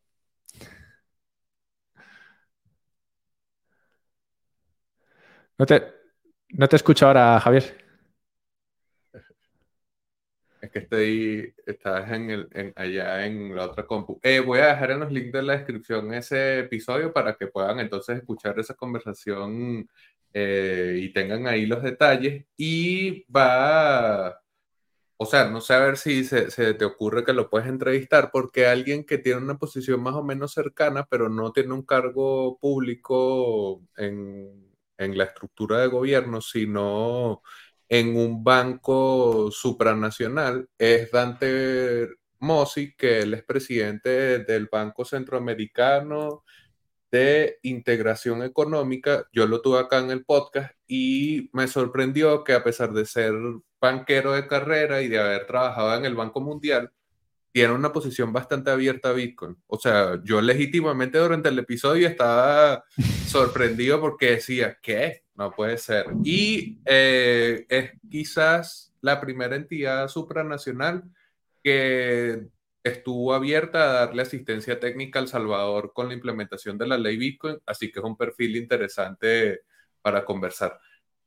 [5.61, 5.85] No te,
[6.55, 7.77] no te escucho ahora, Javier.
[10.63, 14.19] Es que estoy, estás en el, allá en la otra compu.
[14.23, 17.79] Eh, voy a dejar en los links de la descripción ese episodio para que puedan
[17.79, 19.87] entonces escuchar esa conversación
[20.33, 22.47] eh, y tengan ahí los detalles.
[22.57, 24.41] Y va,
[25.19, 28.31] o sea, no sé a ver si se, se, te ocurre que lo puedes entrevistar,
[28.33, 32.59] porque alguien que tiene una posición más o menos cercana, pero no tiene un cargo
[32.59, 34.70] público en,
[35.01, 37.43] en la estructura de gobierno, sino
[37.89, 46.45] en un banco supranacional es Dante Mossi, que él es presidente del Banco Centroamericano
[47.11, 49.27] de Integración Económica.
[49.33, 53.35] Yo lo tuve acá en el podcast y me sorprendió que a pesar de ser
[53.81, 56.93] banquero de carrera y de haber trabajado en el Banco Mundial,
[57.53, 59.57] tiene una posición bastante abierta a Bitcoin.
[59.67, 62.85] O sea, yo legítimamente durante el episodio estaba
[63.27, 65.25] sorprendido porque decía, ¿qué?
[65.35, 66.07] No puede ser.
[66.25, 71.05] Y eh, es quizás la primera entidad supranacional
[71.63, 72.49] que
[72.83, 77.59] estuvo abierta a darle asistencia técnica al Salvador con la implementación de la ley Bitcoin,
[77.67, 79.63] así que es un perfil interesante
[80.01, 80.79] para conversar.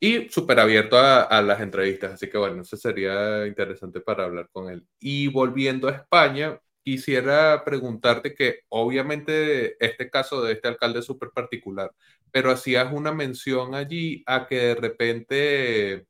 [0.06, 4.70] Y súper abierto a, las entrevistas, así que bueno, eso sería interesante para hablar con
[4.70, 4.86] él.
[5.00, 11.30] Y volviendo a España, quisiera preguntarte que obviamente este caso de este alcalde es súper
[11.30, 11.90] particular,
[12.32, 16.06] pero hacías una mención allí a que de repente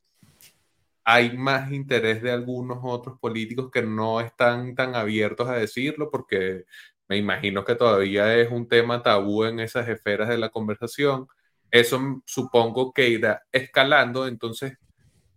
[1.03, 6.63] hay más interés de algunos otros políticos que no están tan abiertos a decirlo, porque
[7.07, 11.27] me imagino que todavía es un tema tabú en esas esferas de la conversación.
[11.73, 14.77] Eso supongo que irá escalando, entonces,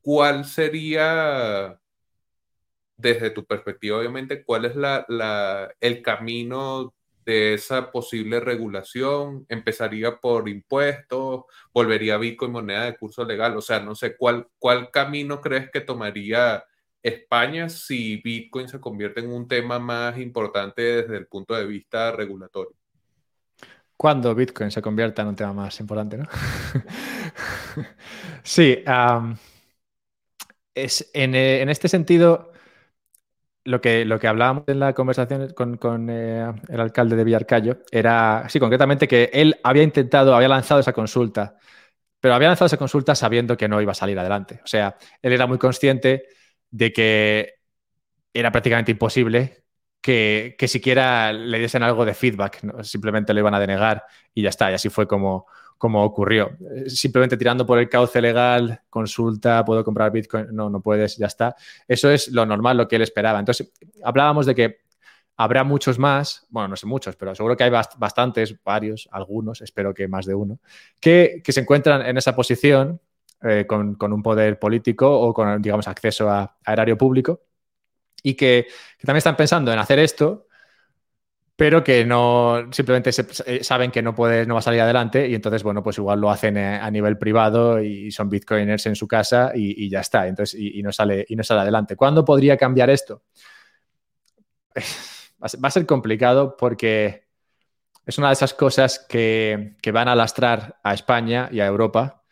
[0.02, 1.80] ¿cuál sería,
[2.96, 5.06] desde tu perspectiva, obviamente, cuál es la,
[5.80, 9.46] el camino de esa posible regulación?
[9.48, 11.44] ¿Empezaría por impuestos?
[11.72, 13.56] ¿Volvería Bitcoin moneda de curso legal?
[13.56, 16.64] O sea, no sé, ¿cuál, ¿cuál camino crees que tomaría
[17.02, 22.12] España si Bitcoin se convierte en un tema más importante desde el punto de vista
[22.12, 22.76] regulatorio?
[23.96, 26.24] Cuando Bitcoin se convierta en un tema más importante, ¿no?
[28.42, 28.82] sí,
[30.74, 32.52] es, en, eh, en este sentido
[33.64, 38.44] lo que, lo que hablábamos en la conversación con, eh, el alcalde de Villarcayo era,
[38.48, 41.56] sí, concretamente que él había intentado, había lanzado esa consulta,
[42.20, 44.60] pero había lanzado esa consulta sabiendo que no iba a salir adelante.
[44.64, 46.24] O sea, él era muy consciente
[46.70, 47.54] de que
[48.34, 49.65] era prácticamente imposible
[50.06, 54.50] que, que siquiera le diesen algo de feedback, simplemente lo iban a denegar y ya
[54.50, 55.46] está, y así fue como,
[55.78, 56.56] como ocurrió.
[56.86, 61.56] Simplemente tirando por el cauce legal, consulta, puedo comprar Bitcoin, no, no puedes, ya está.
[61.88, 63.40] Eso es lo normal, lo que él esperaba.
[63.40, 63.72] Entonces,
[64.04, 64.76] hablábamos de que
[65.36, 69.92] habrá muchos más, bueno, no sé muchos, pero seguro que hay bastantes, varios, algunos, espero
[69.92, 70.60] que más de uno,
[71.00, 73.00] que, se encuentran en esa posición
[73.42, 77.40] eh, con, un poder político o con, digamos, acceso a, erario público
[78.26, 78.66] y que,
[79.02, 80.48] también están pensando en hacer esto,
[81.54, 83.10] pero que no simplemente
[83.46, 86.20] eh, saben que no puede, no va a salir adelante y entonces, bueno, pues igual
[86.20, 90.26] lo hacen eh, a nivel privado y son bitcoiners en su casa y, ya está,
[90.26, 91.94] entonces, y, no sale, y no sale adelante.
[91.94, 93.22] ¿Cuándo podría cambiar esto?
[95.40, 97.26] va a ser complicado porque
[98.04, 102.24] es una de esas cosas que, van a lastrar a España y a Europa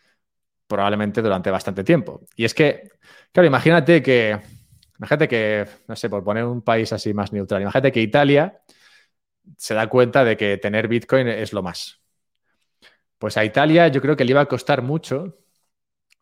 [0.66, 2.22] probablemente durante bastante tiempo.
[2.34, 2.90] Y es que,
[3.32, 4.53] claro, imagínate que,
[5.04, 8.62] imagínate que, no sé, por poner un país así más neutral, imagínate que Italia
[9.56, 12.00] se da cuenta de que tener Bitcoin es lo más.
[13.18, 15.38] Pues a Italia yo creo que le iba a costar mucho.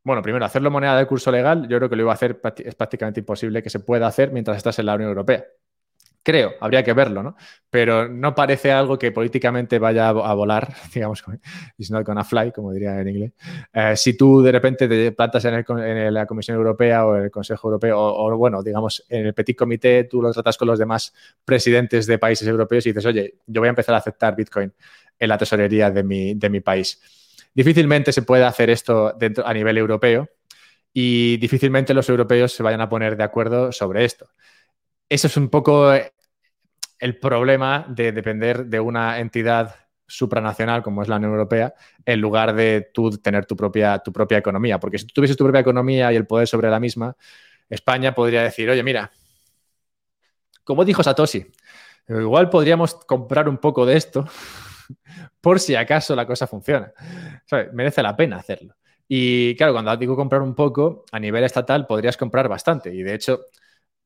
[0.02, 2.74] Bueno, primero, hacerlo moneda de curso legal, yo creo que lo iba a hacer, es
[2.74, 5.44] prácticamente imposible que se pueda hacer mientras estás en la Unión Europea.
[6.24, 7.36] Creo, habría que verlo, ¿no?
[7.68, 11.24] Pero no parece algo que políticamente vaya a volar, digamos,
[11.76, 13.32] it's not gonna fly, como diría en inglés.
[13.72, 17.68] Eh, si tú de repente te plantas en, la Comisión Europea o en el Consejo
[17.68, 21.12] Europeo, o, bueno, digamos, en el Petit Comité, tú lo tratas con los demás
[21.44, 24.72] presidentes de países europeos y dices, oye, yo voy a empezar a aceptar Bitcoin
[25.18, 27.00] en la tesorería de mi, de mi país.
[27.52, 30.28] Difícilmente se puede hacer esto dentro, a nivel europeo
[30.92, 34.30] y difícilmente los europeos se vayan a poner de acuerdo sobre esto
[35.12, 41.16] eso es un poco el problema de depender de una entidad supranacional como es la
[41.16, 41.74] Unión Europea,
[42.06, 44.80] en lugar de tú tener tu propia, tu propia economía.
[44.80, 47.14] Porque si tú tuvieses tu propia economía y el poder sobre la misma,
[47.68, 49.10] España podría decir, oye, mira,
[50.64, 51.46] como dijo Satoshi,
[52.08, 54.24] igual podríamos comprar un poco de esto
[55.42, 56.90] por si acaso la cosa funciona.
[57.74, 58.76] Merece la pena hacerlo.
[59.08, 62.94] Y claro, cuando digo comprar un poco, a nivel estatal podrías comprar bastante.
[62.94, 63.40] Y de hecho,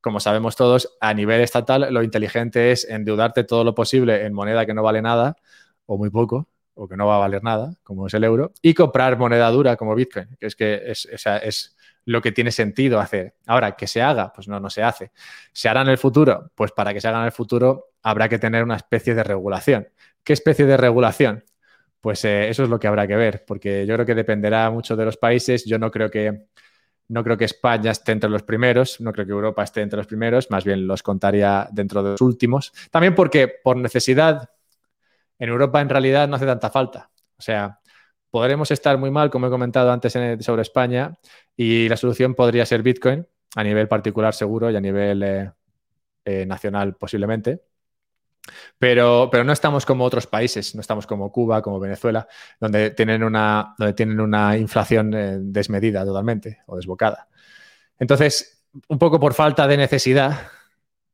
[0.01, 4.67] como sabemos todos, a nivel estatal lo inteligente es endeudarte todo lo posible en moneda
[4.67, 5.37] que no vale nada
[5.87, 8.75] o muy poco o que no va a valer nada, como es el euro, y
[8.75, 11.09] comprar moneda dura como Bitcoin, que es que es,
[11.43, 13.35] es lo que tiene sentido hacer.
[13.47, 15.11] Ahora, que se haga, pues no, no se hace.
[15.53, 16.51] ¿Se hará en el futuro?
[16.55, 19.89] Pues para que se haga en el futuro habrá que tener una especie de regulación.
[20.23, 21.45] ¿Qué especie de regulación?
[22.01, 24.97] Pues eh, eso es lo que habrá que ver, porque yo creo que dependerá mucho
[24.97, 25.65] de los países.
[25.65, 26.47] Yo no creo que
[27.09, 30.07] no creo que España esté entre los primeros, no creo que Europa esté entre los
[30.07, 32.73] primeros, más bien los contaría dentro de los últimos.
[32.91, 34.51] También porque por necesidad,
[35.39, 37.11] en Europa en realidad no hace tanta falta.
[37.39, 37.81] O sea,
[38.31, 41.17] podremos estar muy mal, como he comentado antes sobre España,
[41.57, 45.53] y la solución podría ser Bitcoin, a nivel particular seguro y a nivel eh,
[46.25, 47.63] eh, nacional posiblemente.
[48.79, 52.27] Pero, pero no estamos como otros países, no estamos como Cuba, como Venezuela,
[52.61, 57.29] donde tienen una, donde tienen una inflación eh, desmedida totalmente o desbocada.
[57.99, 60.49] Entonces, un poco por falta de necesidad,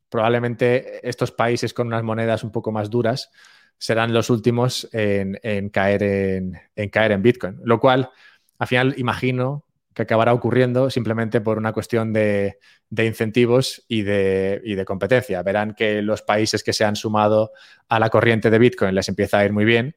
[0.08, 3.30] probablemente estos países con unas monedas un poco más duras
[3.78, 7.60] serán los últimos en, caer, en, en caer en Bitcoin.
[7.64, 8.10] Lo cual,
[8.58, 9.64] al final, imagino
[9.94, 12.58] que acabará ocurriendo simplemente por una cuestión de,
[12.90, 15.42] incentivos y de, competencia.
[15.42, 17.52] Verán que los países que se han sumado
[17.88, 19.96] a la corriente de Bitcoin les empieza a ir muy bien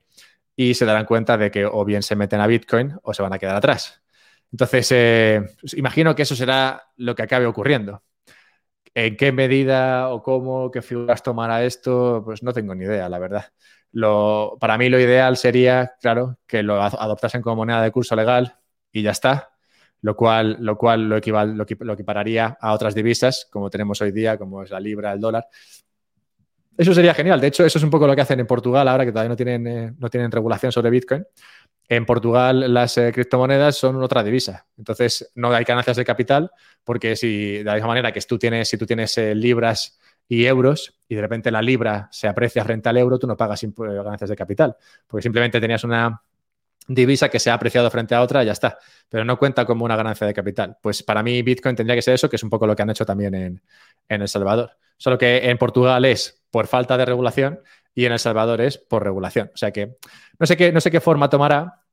[0.55, 3.33] y se darán cuenta de que o bien se meten a Bitcoin o se van
[3.33, 4.01] a quedar atrás.
[4.51, 5.41] Entonces, eh,
[5.75, 8.03] imagino que eso será lo que acabe ocurriendo.
[8.93, 12.21] ¿En qué medida o cómo, qué figuras tomará esto?
[12.23, 13.45] Pues no tengo ni idea, la verdad.
[14.59, 18.57] Para mí lo ideal sería, claro, que lo adoptasen como moneda de curso legal
[18.91, 19.54] y ya está,
[20.05, 24.37] lo cual lo, cual lo, equival, lo, equipararía a otras divisas como tenemos hoy día,
[24.37, 25.47] como es la libra, el dólar.
[26.77, 27.41] Eso sería genial.
[27.41, 29.35] De hecho, eso es un poco lo que hacen en Portugal ahora, que todavía no
[29.35, 31.25] tienen, eh, no tienen regulación sobre Bitcoin.
[31.89, 34.67] En Portugal las eh, criptomonedas son otra divisa.
[34.77, 36.51] Entonces, no hay ganancias de capital,
[36.83, 40.45] porque si de la misma manera que tú tienes, si tú tienes eh, libras y
[40.45, 44.29] euros y de repente la libra se aprecia frente al euro, tú no pagas ganancias
[44.29, 44.75] de capital,
[45.07, 46.21] porque simplemente tenías una,
[46.87, 48.77] divisa que se ha apreciado frente a otra, ya está.
[49.09, 50.77] Pero no cuenta como una ganancia de capital.
[50.81, 52.89] Pues para mí Bitcoin tendría que ser eso, que es un poco lo que han
[52.89, 53.61] hecho también en,
[54.07, 54.77] El Salvador.
[54.97, 57.59] Solo que en Portugal es por falta de regulación
[57.93, 59.51] y en El Salvador es por regulación.
[59.53, 59.97] O sea que
[60.39, 61.83] no sé qué, no sé qué forma tomará,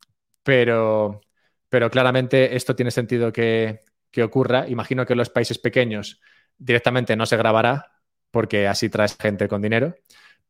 [0.43, 1.21] pero,
[1.69, 3.81] pero claramente esto tiene sentido que,
[4.11, 4.69] que ocurra.
[4.69, 6.21] Imagino que en los países pequeños
[6.59, 7.93] directamente no se grabará
[8.31, 9.95] porque así traes gente con dinero.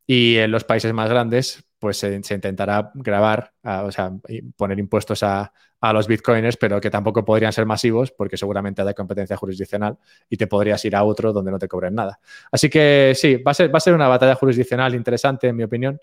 [0.07, 4.13] Y en los países más grandes pues se, intentará grabar, o sea,
[4.57, 5.53] poner impuestos a,
[5.93, 9.99] los bitcoiners, pero que tampoco podrían ser masivos porque seguramente hay competencia jurisdiccional
[10.31, 12.21] y te podrías ir a otro donde no te cobren nada.
[12.53, 15.65] Así que sí, va a ser, va a ser una batalla jurisdiccional interesante, en mi
[15.65, 15.99] opinión,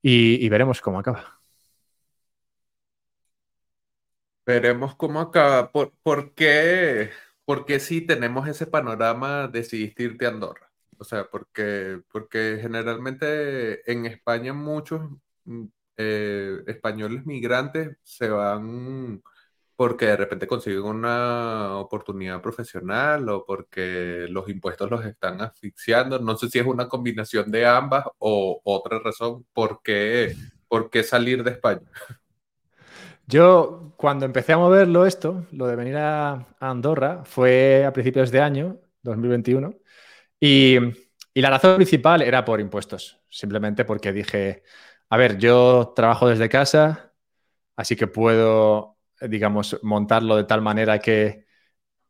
[0.00, 1.40] y, veremos cómo acaba.
[4.46, 5.72] Veremos cómo acaba.
[5.72, 7.10] ¿Por, por qué?
[7.44, 10.65] Porque si tenemos ese panorama, decidiste irte a Andorra.
[10.98, 15.02] O sea, porque, porque generalmente en España muchos
[15.44, 15.64] mm,
[15.96, 19.22] eh, españoles migrantes se van
[19.76, 26.18] porque de repente consiguen una oportunidad profesional o porque los impuestos los están asfixiando.
[26.18, 30.34] No sé si es una combinación de ambas o otra razón por qué,
[30.68, 31.90] por qué salir de España.
[33.28, 38.40] Yo, cuando empecé a moverlo esto, lo de venir a Andorra, fue a principios de
[38.40, 39.74] año, 2021.
[40.40, 40.78] Y,
[41.34, 44.62] la razón principal era por impuestos, simplemente porque dije,
[45.10, 47.12] a ver, yo trabajo desde casa,
[47.76, 51.46] así que puedo, digamos, montarlo de tal manera que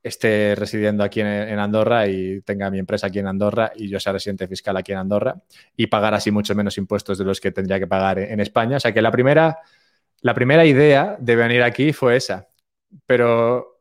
[0.03, 4.13] esté residiendo aquí en, Andorra y tenga mi empresa aquí en Andorra y yo sea
[4.13, 5.43] residente fiscal aquí en Andorra
[5.77, 8.77] y pagar así mucho menos impuestos de los que tendría que pagar en, España.
[8.77, 9.59] O sea que la primera,
[10.21, 12.49] la primera idea de venir aquí fue esa.
[13.07, 13.79] Pero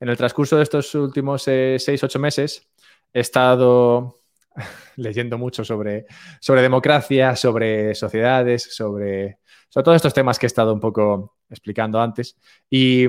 [0.00, 2.68] en el transcurso de estos últimos eh, seis, ocho meses
[3.14, 4.16] he estado
[4.96, 6.06] leyendo mucho sobre,
[6.40, 9.38] sobre democracia, sobre sociedades, sobre,
[9.68, 12.36] sobre todos estos temas que he estado un poco explicando antes.
[12.68, 13.08] Y,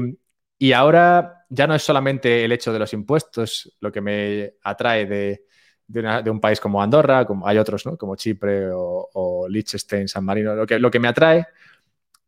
[0.73, 6.31] ahora ya no es solamente el hecho de los impuestos lo que me atrae de,
[6.31, 10.55] un país como Andorra, como hay otros, como Chipre o, Liechtenstein, San Marino.
[10.55, 11.45] Lo que, lo que me atrae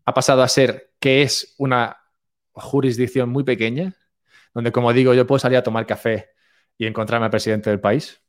[0.05, 1.97] ha pasado a ser que es una
[2.51, 3.95] jurisdicción muy pequeña,
[4.53, 6.36] donde, como digo, yo puedo salir a tomar café
[6.77, 8.21] y encontrarme al presidente del país.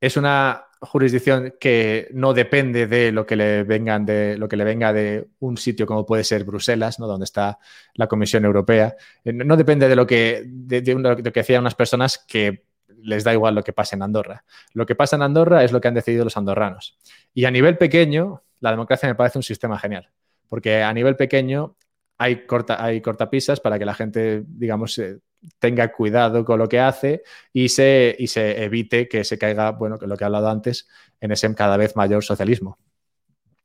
[0.00, 4.64] Es una jurisdicción que no depende de lo que le vengan de lo que le
[4.64, 7.06] venga de un sitio como puede ser Bruselas, ¿no?
[7.06, 7.58] donde está
[7.94, 8.94] la Comisión Europea.
[9.24, 12.64] Eh, no depende de lo que de, lo que decían unas personas que
[13.02, 14.44] les da igual lo que pasa en Andorra.
[14.74, 16.98] Lo que pasa en Andorra es lo que han decidido los andorranos.
[17.32, 20.10] Y a nivel pequeño, la democracia me parece un sistema genial,
[20.48, 21.76] porque a nivel pequeño
[22.18, 25.18] hay, corta, hay cortapisas para que la gente, digamos, eh,
[25.58, 27.22] tenga cuidado con lo que hace
[27.52, 30.88] y se, y se evite que se caiga, bueno, que lo que he hablado antes,
[31.20, 32.78] en ese cada vez mayor socialismo.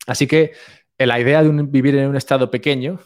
[0.08, 0.54] Así que
[0.98, 3.00] eh, la idea de vivir en un estado pequeño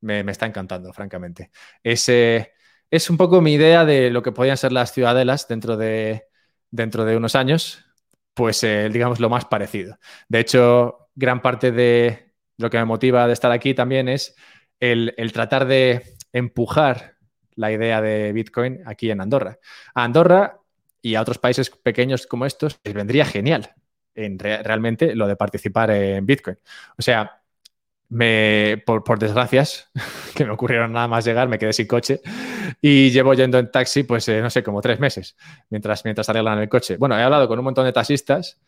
[0.00, 1.50] me, está encantando, francamente.
[1.82, 6.26] Es, es un poco mi idea de lo que podrían ser las ciudadelas dentro de,
[6.70, 7.84] dentro de unos años,
[8.34, 9.98] pues eh, digamos lo más parecido.
[10.28, 14.34] De hecho, gran parte de lo que me motiva de estar aquí también es
[14.80, 17.13] el, el tratar de empujar
[17.56, 19.58] la idea de Bitcoin aquí en Andorra.
[19.94, 20.60] A Andorra
[21.02, 23.74] y a otros países pequeños como estos les vendría genial
[24.14, 26.56] en realmente lo de participar en Bitcoin.
[26.96, 27.42] O sea,
[28.08, 29.90] me, por, desgracias,
[30.34, 32.20] que me ocurrieron nada más llegar, me quedé sin coche
[32.80, 35.36] y llevo yendo en taxi, pues eh, no sé, como tres meses,
[35.70, 36.96] mientras, mientras arreglan el coche.
[36.96, 38.60] Bueno, he hablado con un montón de taxistas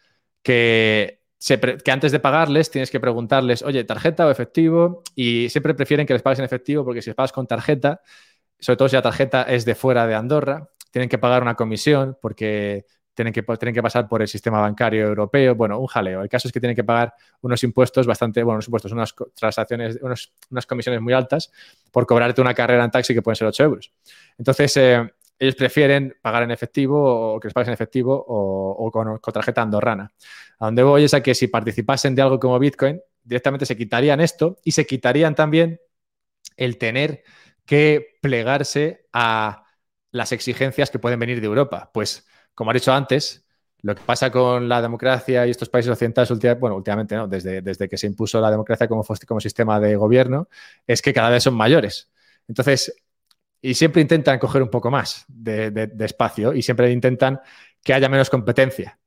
[0.43, 1.21] que,
[1.85, 6.13] que antes de pagarles tienes que preguntarles, oye, tarjeta o efectivo, y siempre prefieren que
[6.13, 8.01] les pagues en efectivo porque si les pagas con tarjeta,
[8.59, 12.17] sobre todo si la tarjeta es de fuera de Andorra, tienen que pagar una comisión
[12.21, 12.87] porque
[13.17, 15.55] tienen que, tienen que pasar por el sistema bancario europeo.
[15.55, 16.23] Bueno, un jaleo.
[16.23, 19.99] El caso es que tienen que pagar unos impuestos bastante, bueno, unos impuestos, unas transacciones,
[20.03, 21.51] unas comisiones muy altas
[21.91, 23.93] por cobrarte una carrera en taxi que pueden ser 8 euros.
[24.37, 29.19] Entonces, eh, ellos prefieren pagar en efectivo o que les paguen en efectivo o, con,
[29.19, 30.13] con, tarjeta andorrana.
[30.59, 34.21] A donde voy es a que si participasen de algo como Bitcoin, directamente se quitarían
[34.21, 35.81] esto y se quitarían también
[36.57, 37.23] el tener
[37.67, 39.65] que plegarse a
[40.13, 41.91] las exigencias que pueden venir de Europa.
[41.93, 43.47] Pues, como he dicho antes,
[43.83, 47.99] lo que pasa con la democracia y estos países occidentales, bueno, últimamente no, desde, que
[47.99, 49.05] se impuso la democracia como
[49.41, 50.49] sistema de gobierno,
[50.87, 52.11] es que cada vez son mayores.
[52.49, 52.95] Entonces,
[53.61, 57.41] y siempre intentan coger un poco más de espacio y siempre intentan
[57.83, 58.99] que haya menos competencia.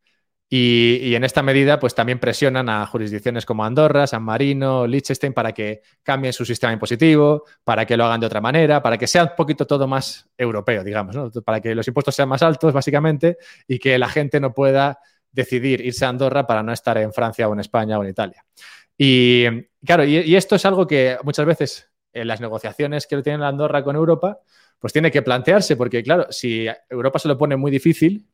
[0.52, 5.52] Y, en esta medida, pues también presionan a jurisdicciones como Andorra, San Marino, Liechtenstein para
[5.52, 9.26] que cambien su sistema impositivo, para que lo hagan de otra manera, para que sea
[9.26, 11.30] un poquito todo más europeo, digamos, ¿no?
[11.43, 13.38] para que los impuestos sean más altos, básicamente,
[13.68, 15.00] y que la gente no pueda
[15.32, 18.43] decidir irse a Andorra para no estar en Francia o en España o en Italia.
[18.97, 19.45] Y
[19.86, 23.95] claro, y, esto es algo que muchas veces en las negociaciones que tiene Andorra con
[23.95, 24.39] Europa,
[24.80, 28.28] pues tiene que plantearse, porque claro, si Europa se lo pone muy difícil,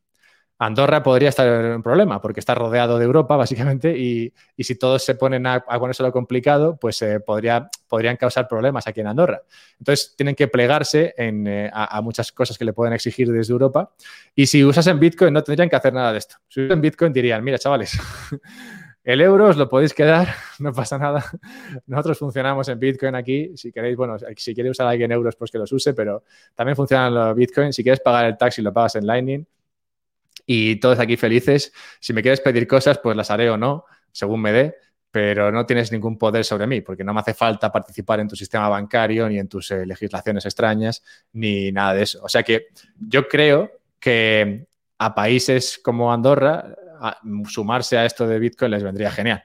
[0.57, 5.03] Andorra podría estar en un problema porque está rodeado de Europa, básicamente, y, si todos
[5.03, 9.41] se ponen a, a lo complicado, pues eh, podría, podrían causar problemas aquí en Andorra.
[9.79, 13.91] Entonces, tienen que plegarse eh, a, muchas cosas que le pueden exigir desde Europa.
[14.33, 16.37] Y si usasen Bitcoin, no tendrían que hacer nada de esto.
[16.47, 17.99] Si usan Bitcoin, dirían, mira, chavales,
[19.03, 20.29] el euro os lo podéis quedar,
[20.59, 21.25] no pasa nada.
[21.85, 23.51] Nosotros funcionamos en Bitcoin aquí.
[23.57, 27.13] Si queréis, bueno, si quiere usar alguien euros, pues que los use, pero también funcionan
[27.13, 27.73] los Bitcoin.
[27.73, 29.45] Si quieres pagar el taxi, lo pagas en Lightning.
[30.45, 31.73] Y todos aquí felices.
[31.99, 34.75] Si me quieres pedir cosas, pues las haré o no, según me dé
[35.15, 38.35] pero no tienes ningún poder sobre mí, porque no me hace falta participar en tu
[38.35, 42.19] sistema bancario, ni en tus eh, legislaciones extrañas, ni nada de eso.
[42.21, 42.65] O sea que
[42.99, 44.67] yo creo que
[44.97, 46.75] a países como Andorra,
[47.47, 49.41] sumarse a esto de Bitcoin les vendría genial.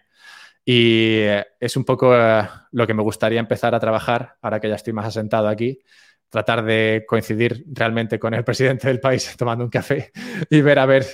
[0.64, 4.68] Y eh, es un poco eh, lo que me gustaría empezar a trabajar, ahora que
[4.68, 5.78] ya estoy más asentado aquí,
[6.30, 10.12] tratar de coincidir realmente con el presidente del país tomando un café
[10.48, 11.04] y ver a ver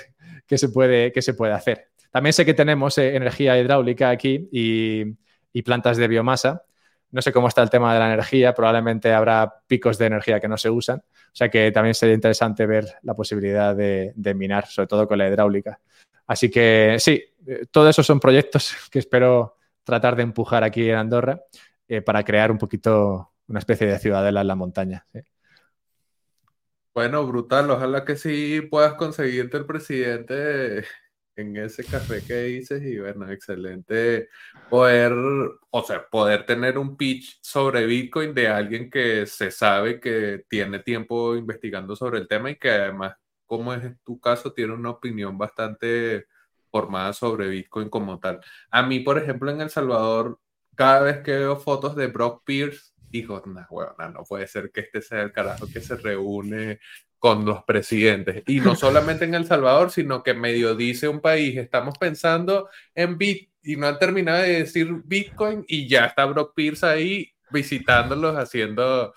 [0.47, 1.89] qué se puede, qué se puede hacer.
[2.11, 5.17] También sé que tenemos eh, energía hidráulica aquí y,
[5.63, 6.65] plantas de biomasa.
[7.11, 10.49] No sé cómo está el tema de la energía, probablemente habrá picos de energía que
[10.49, 10.99] no se usan.
[10.99, 15.29] O sea que también sería interesante ver la posibilidad de, minar, sobre todo con la
[15.29, 15.81] hidráulica.
[16.27, 20.97] Así que sí, eh, todos esos son proyectos que espero tratar de empujar aquí en
[20.97, 21.41] Andorra
[21.89, 25.07] eh, para crear un poquito una especie de ciudadela en la montaña.
[26.95, 27.71] Bueno, brutal.
[27.71, 30.85] Ojalá que sí puedas conseguirte el presidente
[31.37, 34.31] en ese café que dices y bueno, excelente
[34.71, 35.13] poder,
[35.71, 40.79] o sea, poder tener un pitch sobre Bitcoin de alguien que se sabe que tiene
[40.79, 45.37] tiempo investigando sobre el tema y que además, como es tu caso, tiene una opinión
[45.37, 46.27] bastante
[46.71, 48.41] formada sobre Bitcoin como tal.
[48.71, 50.41] A mí, por ejemplo, en El Salvador,
[50.75, 54.81] cada vez que veo fotos de Brock Pierce, digo, no, bueno, no puede ser que
[54.81, 56.81] este sea el carajo que se reúne
[57.19, 58.43] con los presidentes.
[58.47, 63.19] Y no solamente en El Salvador, sino que medio dice un país, estamos pensando en
[63.19, 68.37] Bit y no han terminado de decir Bitcoin y ya está Brock Pierce ahí visitándolos
[68.37, 69.15] haciendo...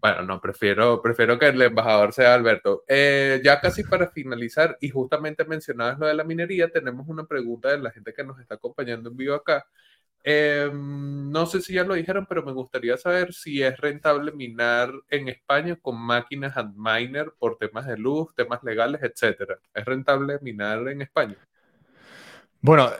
[0.00, 2.84] Bueno, no, prefiero, prefiero que el embajador sea Alberto.
[2.86, 7.70] Eh, ya casi para finalizar, y justamente mencionabas lo de la minería, tenemos una pregunta
[7.70, 9.66] de la gente que nos está acompañando en vivo acá.
[10.22, 14.92] Em, no sé si ya lo dijeron, pero me gustaría saber si es rentable minar
[15.08, 19.58] en España con máquinas Antminer por temas de luz, temas legales, etcétera.
[19.72, 21.36] ¿Es rentable minar en España?
[22.60, 22.90] Bueno,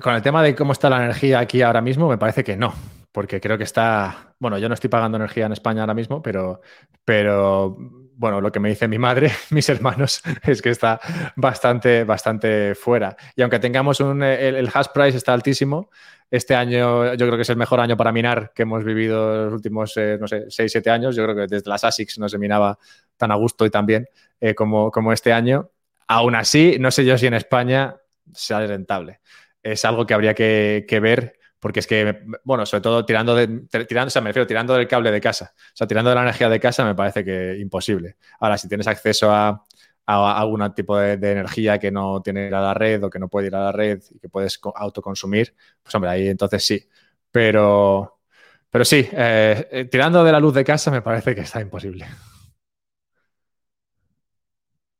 [0.00, 2.74] con el tema de cómo está la energía aquí ahora mismo, me parece que no,
[3.12, 6.60] porque creo que está, bueno, yo no estoy pagando energía en España ahora mismo, pero,
[7.04, 7.76] pero
[8.16, 11.00] bueno, lo que me dice mi madre, mis hermanos, es que está
[11.36, 13.16] bastante, bastante fuera.
[13.34, 15.90] Y aunque tengamos un, el hash price está altísimo,
[16.30, 19.54] este año yo creo que es el mejor año para minar que hemos vivido los
[19.54, 21.16] últimos, eh, no sé, 6, 7 años.
[21.16, 22.78] Yo creo que desde las ASICs no se minaba
[23.16, 24.08] tan a gusto y tan bien
[24.40, 25.70] eh, como, como este año.
[26.08, 27.96] Aún así, no sé yo si en España
[28.32, 29.20] sea rentable.
[29.62, 33.48] Es algo que habría que, que ver porque es que, bueno, sobre todo tirando, de,
[33.88, 36.48] tirando, o me refiero tirando del cable de casa, o sea, tirando de la energía
[36.48, 38.16] de casa me parece que imposible.
[38.38, 39.66] Ahora, si tienes acceso a,
[40.06, 43.28] a algún tipo de, energía que no tiene ir a la red o que no
[43.28, 46.88] puede ir a la red y que puedes autoconsumir, pues hombre, ahí entonces sí.
[47.30, 48.20] Pero,
[48.70, 52.06] pero sí, eh, eh, tirando de la luz de casa me parece que está imposible.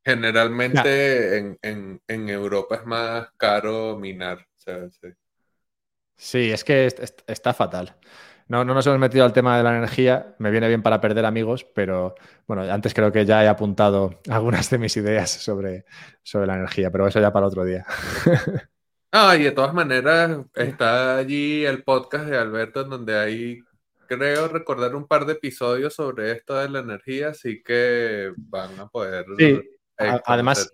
[0.05, 4.47] Generalmente en, Europa es más caro minar.
[6.17, 6.51] sí.
[6.51, 6.87] es que
[7.27, 7.97] está fatal.
[8.49, 11.25] No, no nos hemos metido al tema de la energía, me viene bien para perder
[11.25, 12.15] amigos, pero
[12.47, 15.85] bueno, antes creo que ya he apuntado algunas de mis ideas sobre,
[16.23, 17.85] sobre la energía, pero eso ya para otro día.
[19.13, 23.61] Ah, y de todas maneras está allí el podcast de Alberto en donde hay,
[24.07, 28.89] creo recordar un par de episodios sobre esto de la energía, así que van a
[28.89, 29.25] poder...
[29.39, 29.63] Sí,
[29.97, 30.71] además...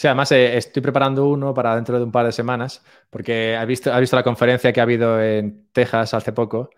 [0.00, 3.66] Sí, además eh, estoy preparando uno para dentro de un par de semanas, porque ha
[3.66, 6.70] visto, ha visto la conferencia que ha habido en Texas hace poco,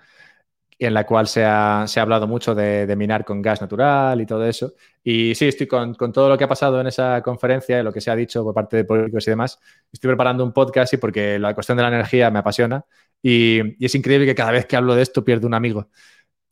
[0.76, 4.74] en la cual se ha, hablado mucho de, minar con gas natural y todo eso.
[5.04, 8.00] Y sí, estoy con, todo lo que ha pasado en esa conferencia y lo que
[8.00, 9.60] se ha dicho por parte de políticos y demás.
[9.92, 12.84] Estoy preparando un podcast y porque la cuestión de la energía me apasiona
[13.22, 15.90] y, es increíble que cada vez que hablo de esto pierdo un amigo.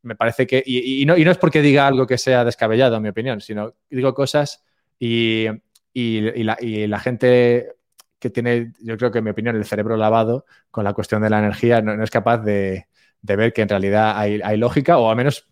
[0.03, 3.03] Me parece que, y, no, y no es porque diga algo que sea descabellado, en
[3.03, 4.64] mi opinión, sino digo cosas
[5.01, 5.49] y,
[5.93, 7.72] y, la, gente
[8.18, 11.30] que tiene, yo creo que en mi opinión, el cerebro lavado con la cuestión de
[11.30, 12.86] la energía no, es capaz de,
[13.22, 15.49] ver que en realidad hay, lógica o al menos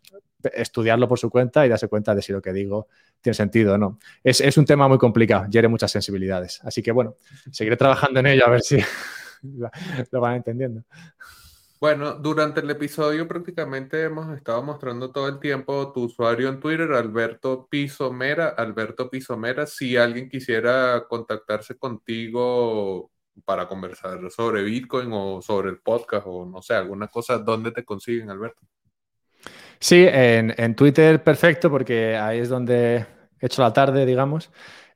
[0.55, 2.87] estudiarlo por su cuenta y darse cuenta de si lo que digo
[3.21, 3.99] tiene sentido o no.
[4.23, 6.61] Es, un tema muy complicado, hiere muchas sensibilidades.
[6.63, 7.17] Así que bueno,
[7.51, 8.79] seguiré trabajando en ello a ver si
[10.13, 10.85] lo van entendiendo.
[11.81, 16.93] Bueno, durante el episodio prácticamente hemos estado mostrando todo el tiempo tu usuario en Twitter,
[16.93, 18.49] Alberto Pisomera.
[18.49, 23.13] Alberto Pisomera, si alguien quisiera contactarse contigo
[23.45, 27.85] para conversar sobre Bitcoin o sobre el podcast o no sé, alguna cosa, ¿dónde te
[27.85, 28.67] consiguen, Alberto?
[29.79, 33.07] Sí, en, en Twitter perfecto, porque ahí es donde
[33.41, 34.51] he hecho la tarde, digamos.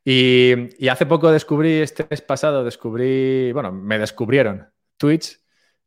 [0.05, 5.42] Y, hace poco descubrí, este mes pasado, descubrí, bueno, me descubrieron Twitch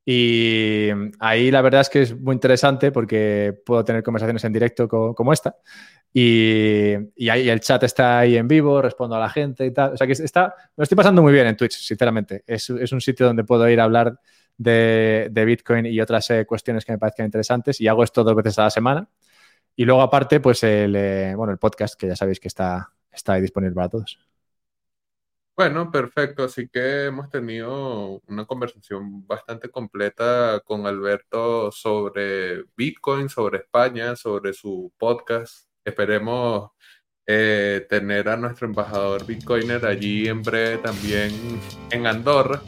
[0.05, 0.89] y
[1.19, 5.33] ahí la verdad es que es muy interesante porque puedo tener conversaciones en directo como
[5.33, 5.57] esta
[6.17, 6.95] y,
[7.29, 9.91] ahí el chat está ahí en vivo, respondo a la gente y tal.
[9.93, 12.41] O sea que está, me lo estoy pasando muy bien en Twitch, sinceramente.
[12.47, 14.17] Es, un sitio donde puedo ir a hablar
[14.57, 18.57] de, Bitcoin y otras eh, cuestiones que me parezcan interesantes y hago esto dos veces
[18.59, 19.09] a la semana.
[19.75, 23.33] Y luego aparte, pues el, eh, bueno, el podcast, que ya sabéis que está, está
[23.33, 24.17] ahí disponible para todos.
[25.57, 26.43] Bueno, perfecto.
[26.43, 34.53] Así que hemos tenido una conversación bastante completa con Alberto sobre Bitcoin, sobre España, sobre
[34.53, 35.69] su podcast.
[35.85, 36.71] Esperemos
[37.25, 41.31] eh, tener a nuestro embajador Bitcoiner allí en breve también
[41.89, 42.61] en Andorra.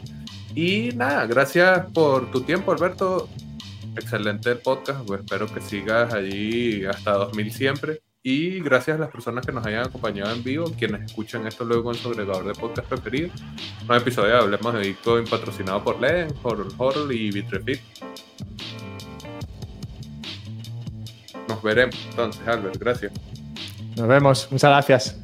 [0.54, 3.28] Y nada, gracias por tu tiempo, Alberto.
[3.96, 5.06] Excelente el podcast.
[5.06, 8.02] Pues espero que sigas allí hasta 2000 siempre.
[8.30, 11.92] Y gracias a las personas que nos hayan acompañado en vivo, quienes escuchan esto luego
[11.92, 13.30] en su agregador de podcast preferido.
[13.88, 17.80] Un episodio de Hablemos de Bitcoin patrocinado por Len, Horror Horror y Bitrefit.
[21.48, 22.76] Nos veremos entonces, Albert.
[22.76, 23.12] Gracias.
[23.96, 24.46] Nos vemos.
[24.50, 25.18] Muchas gracias.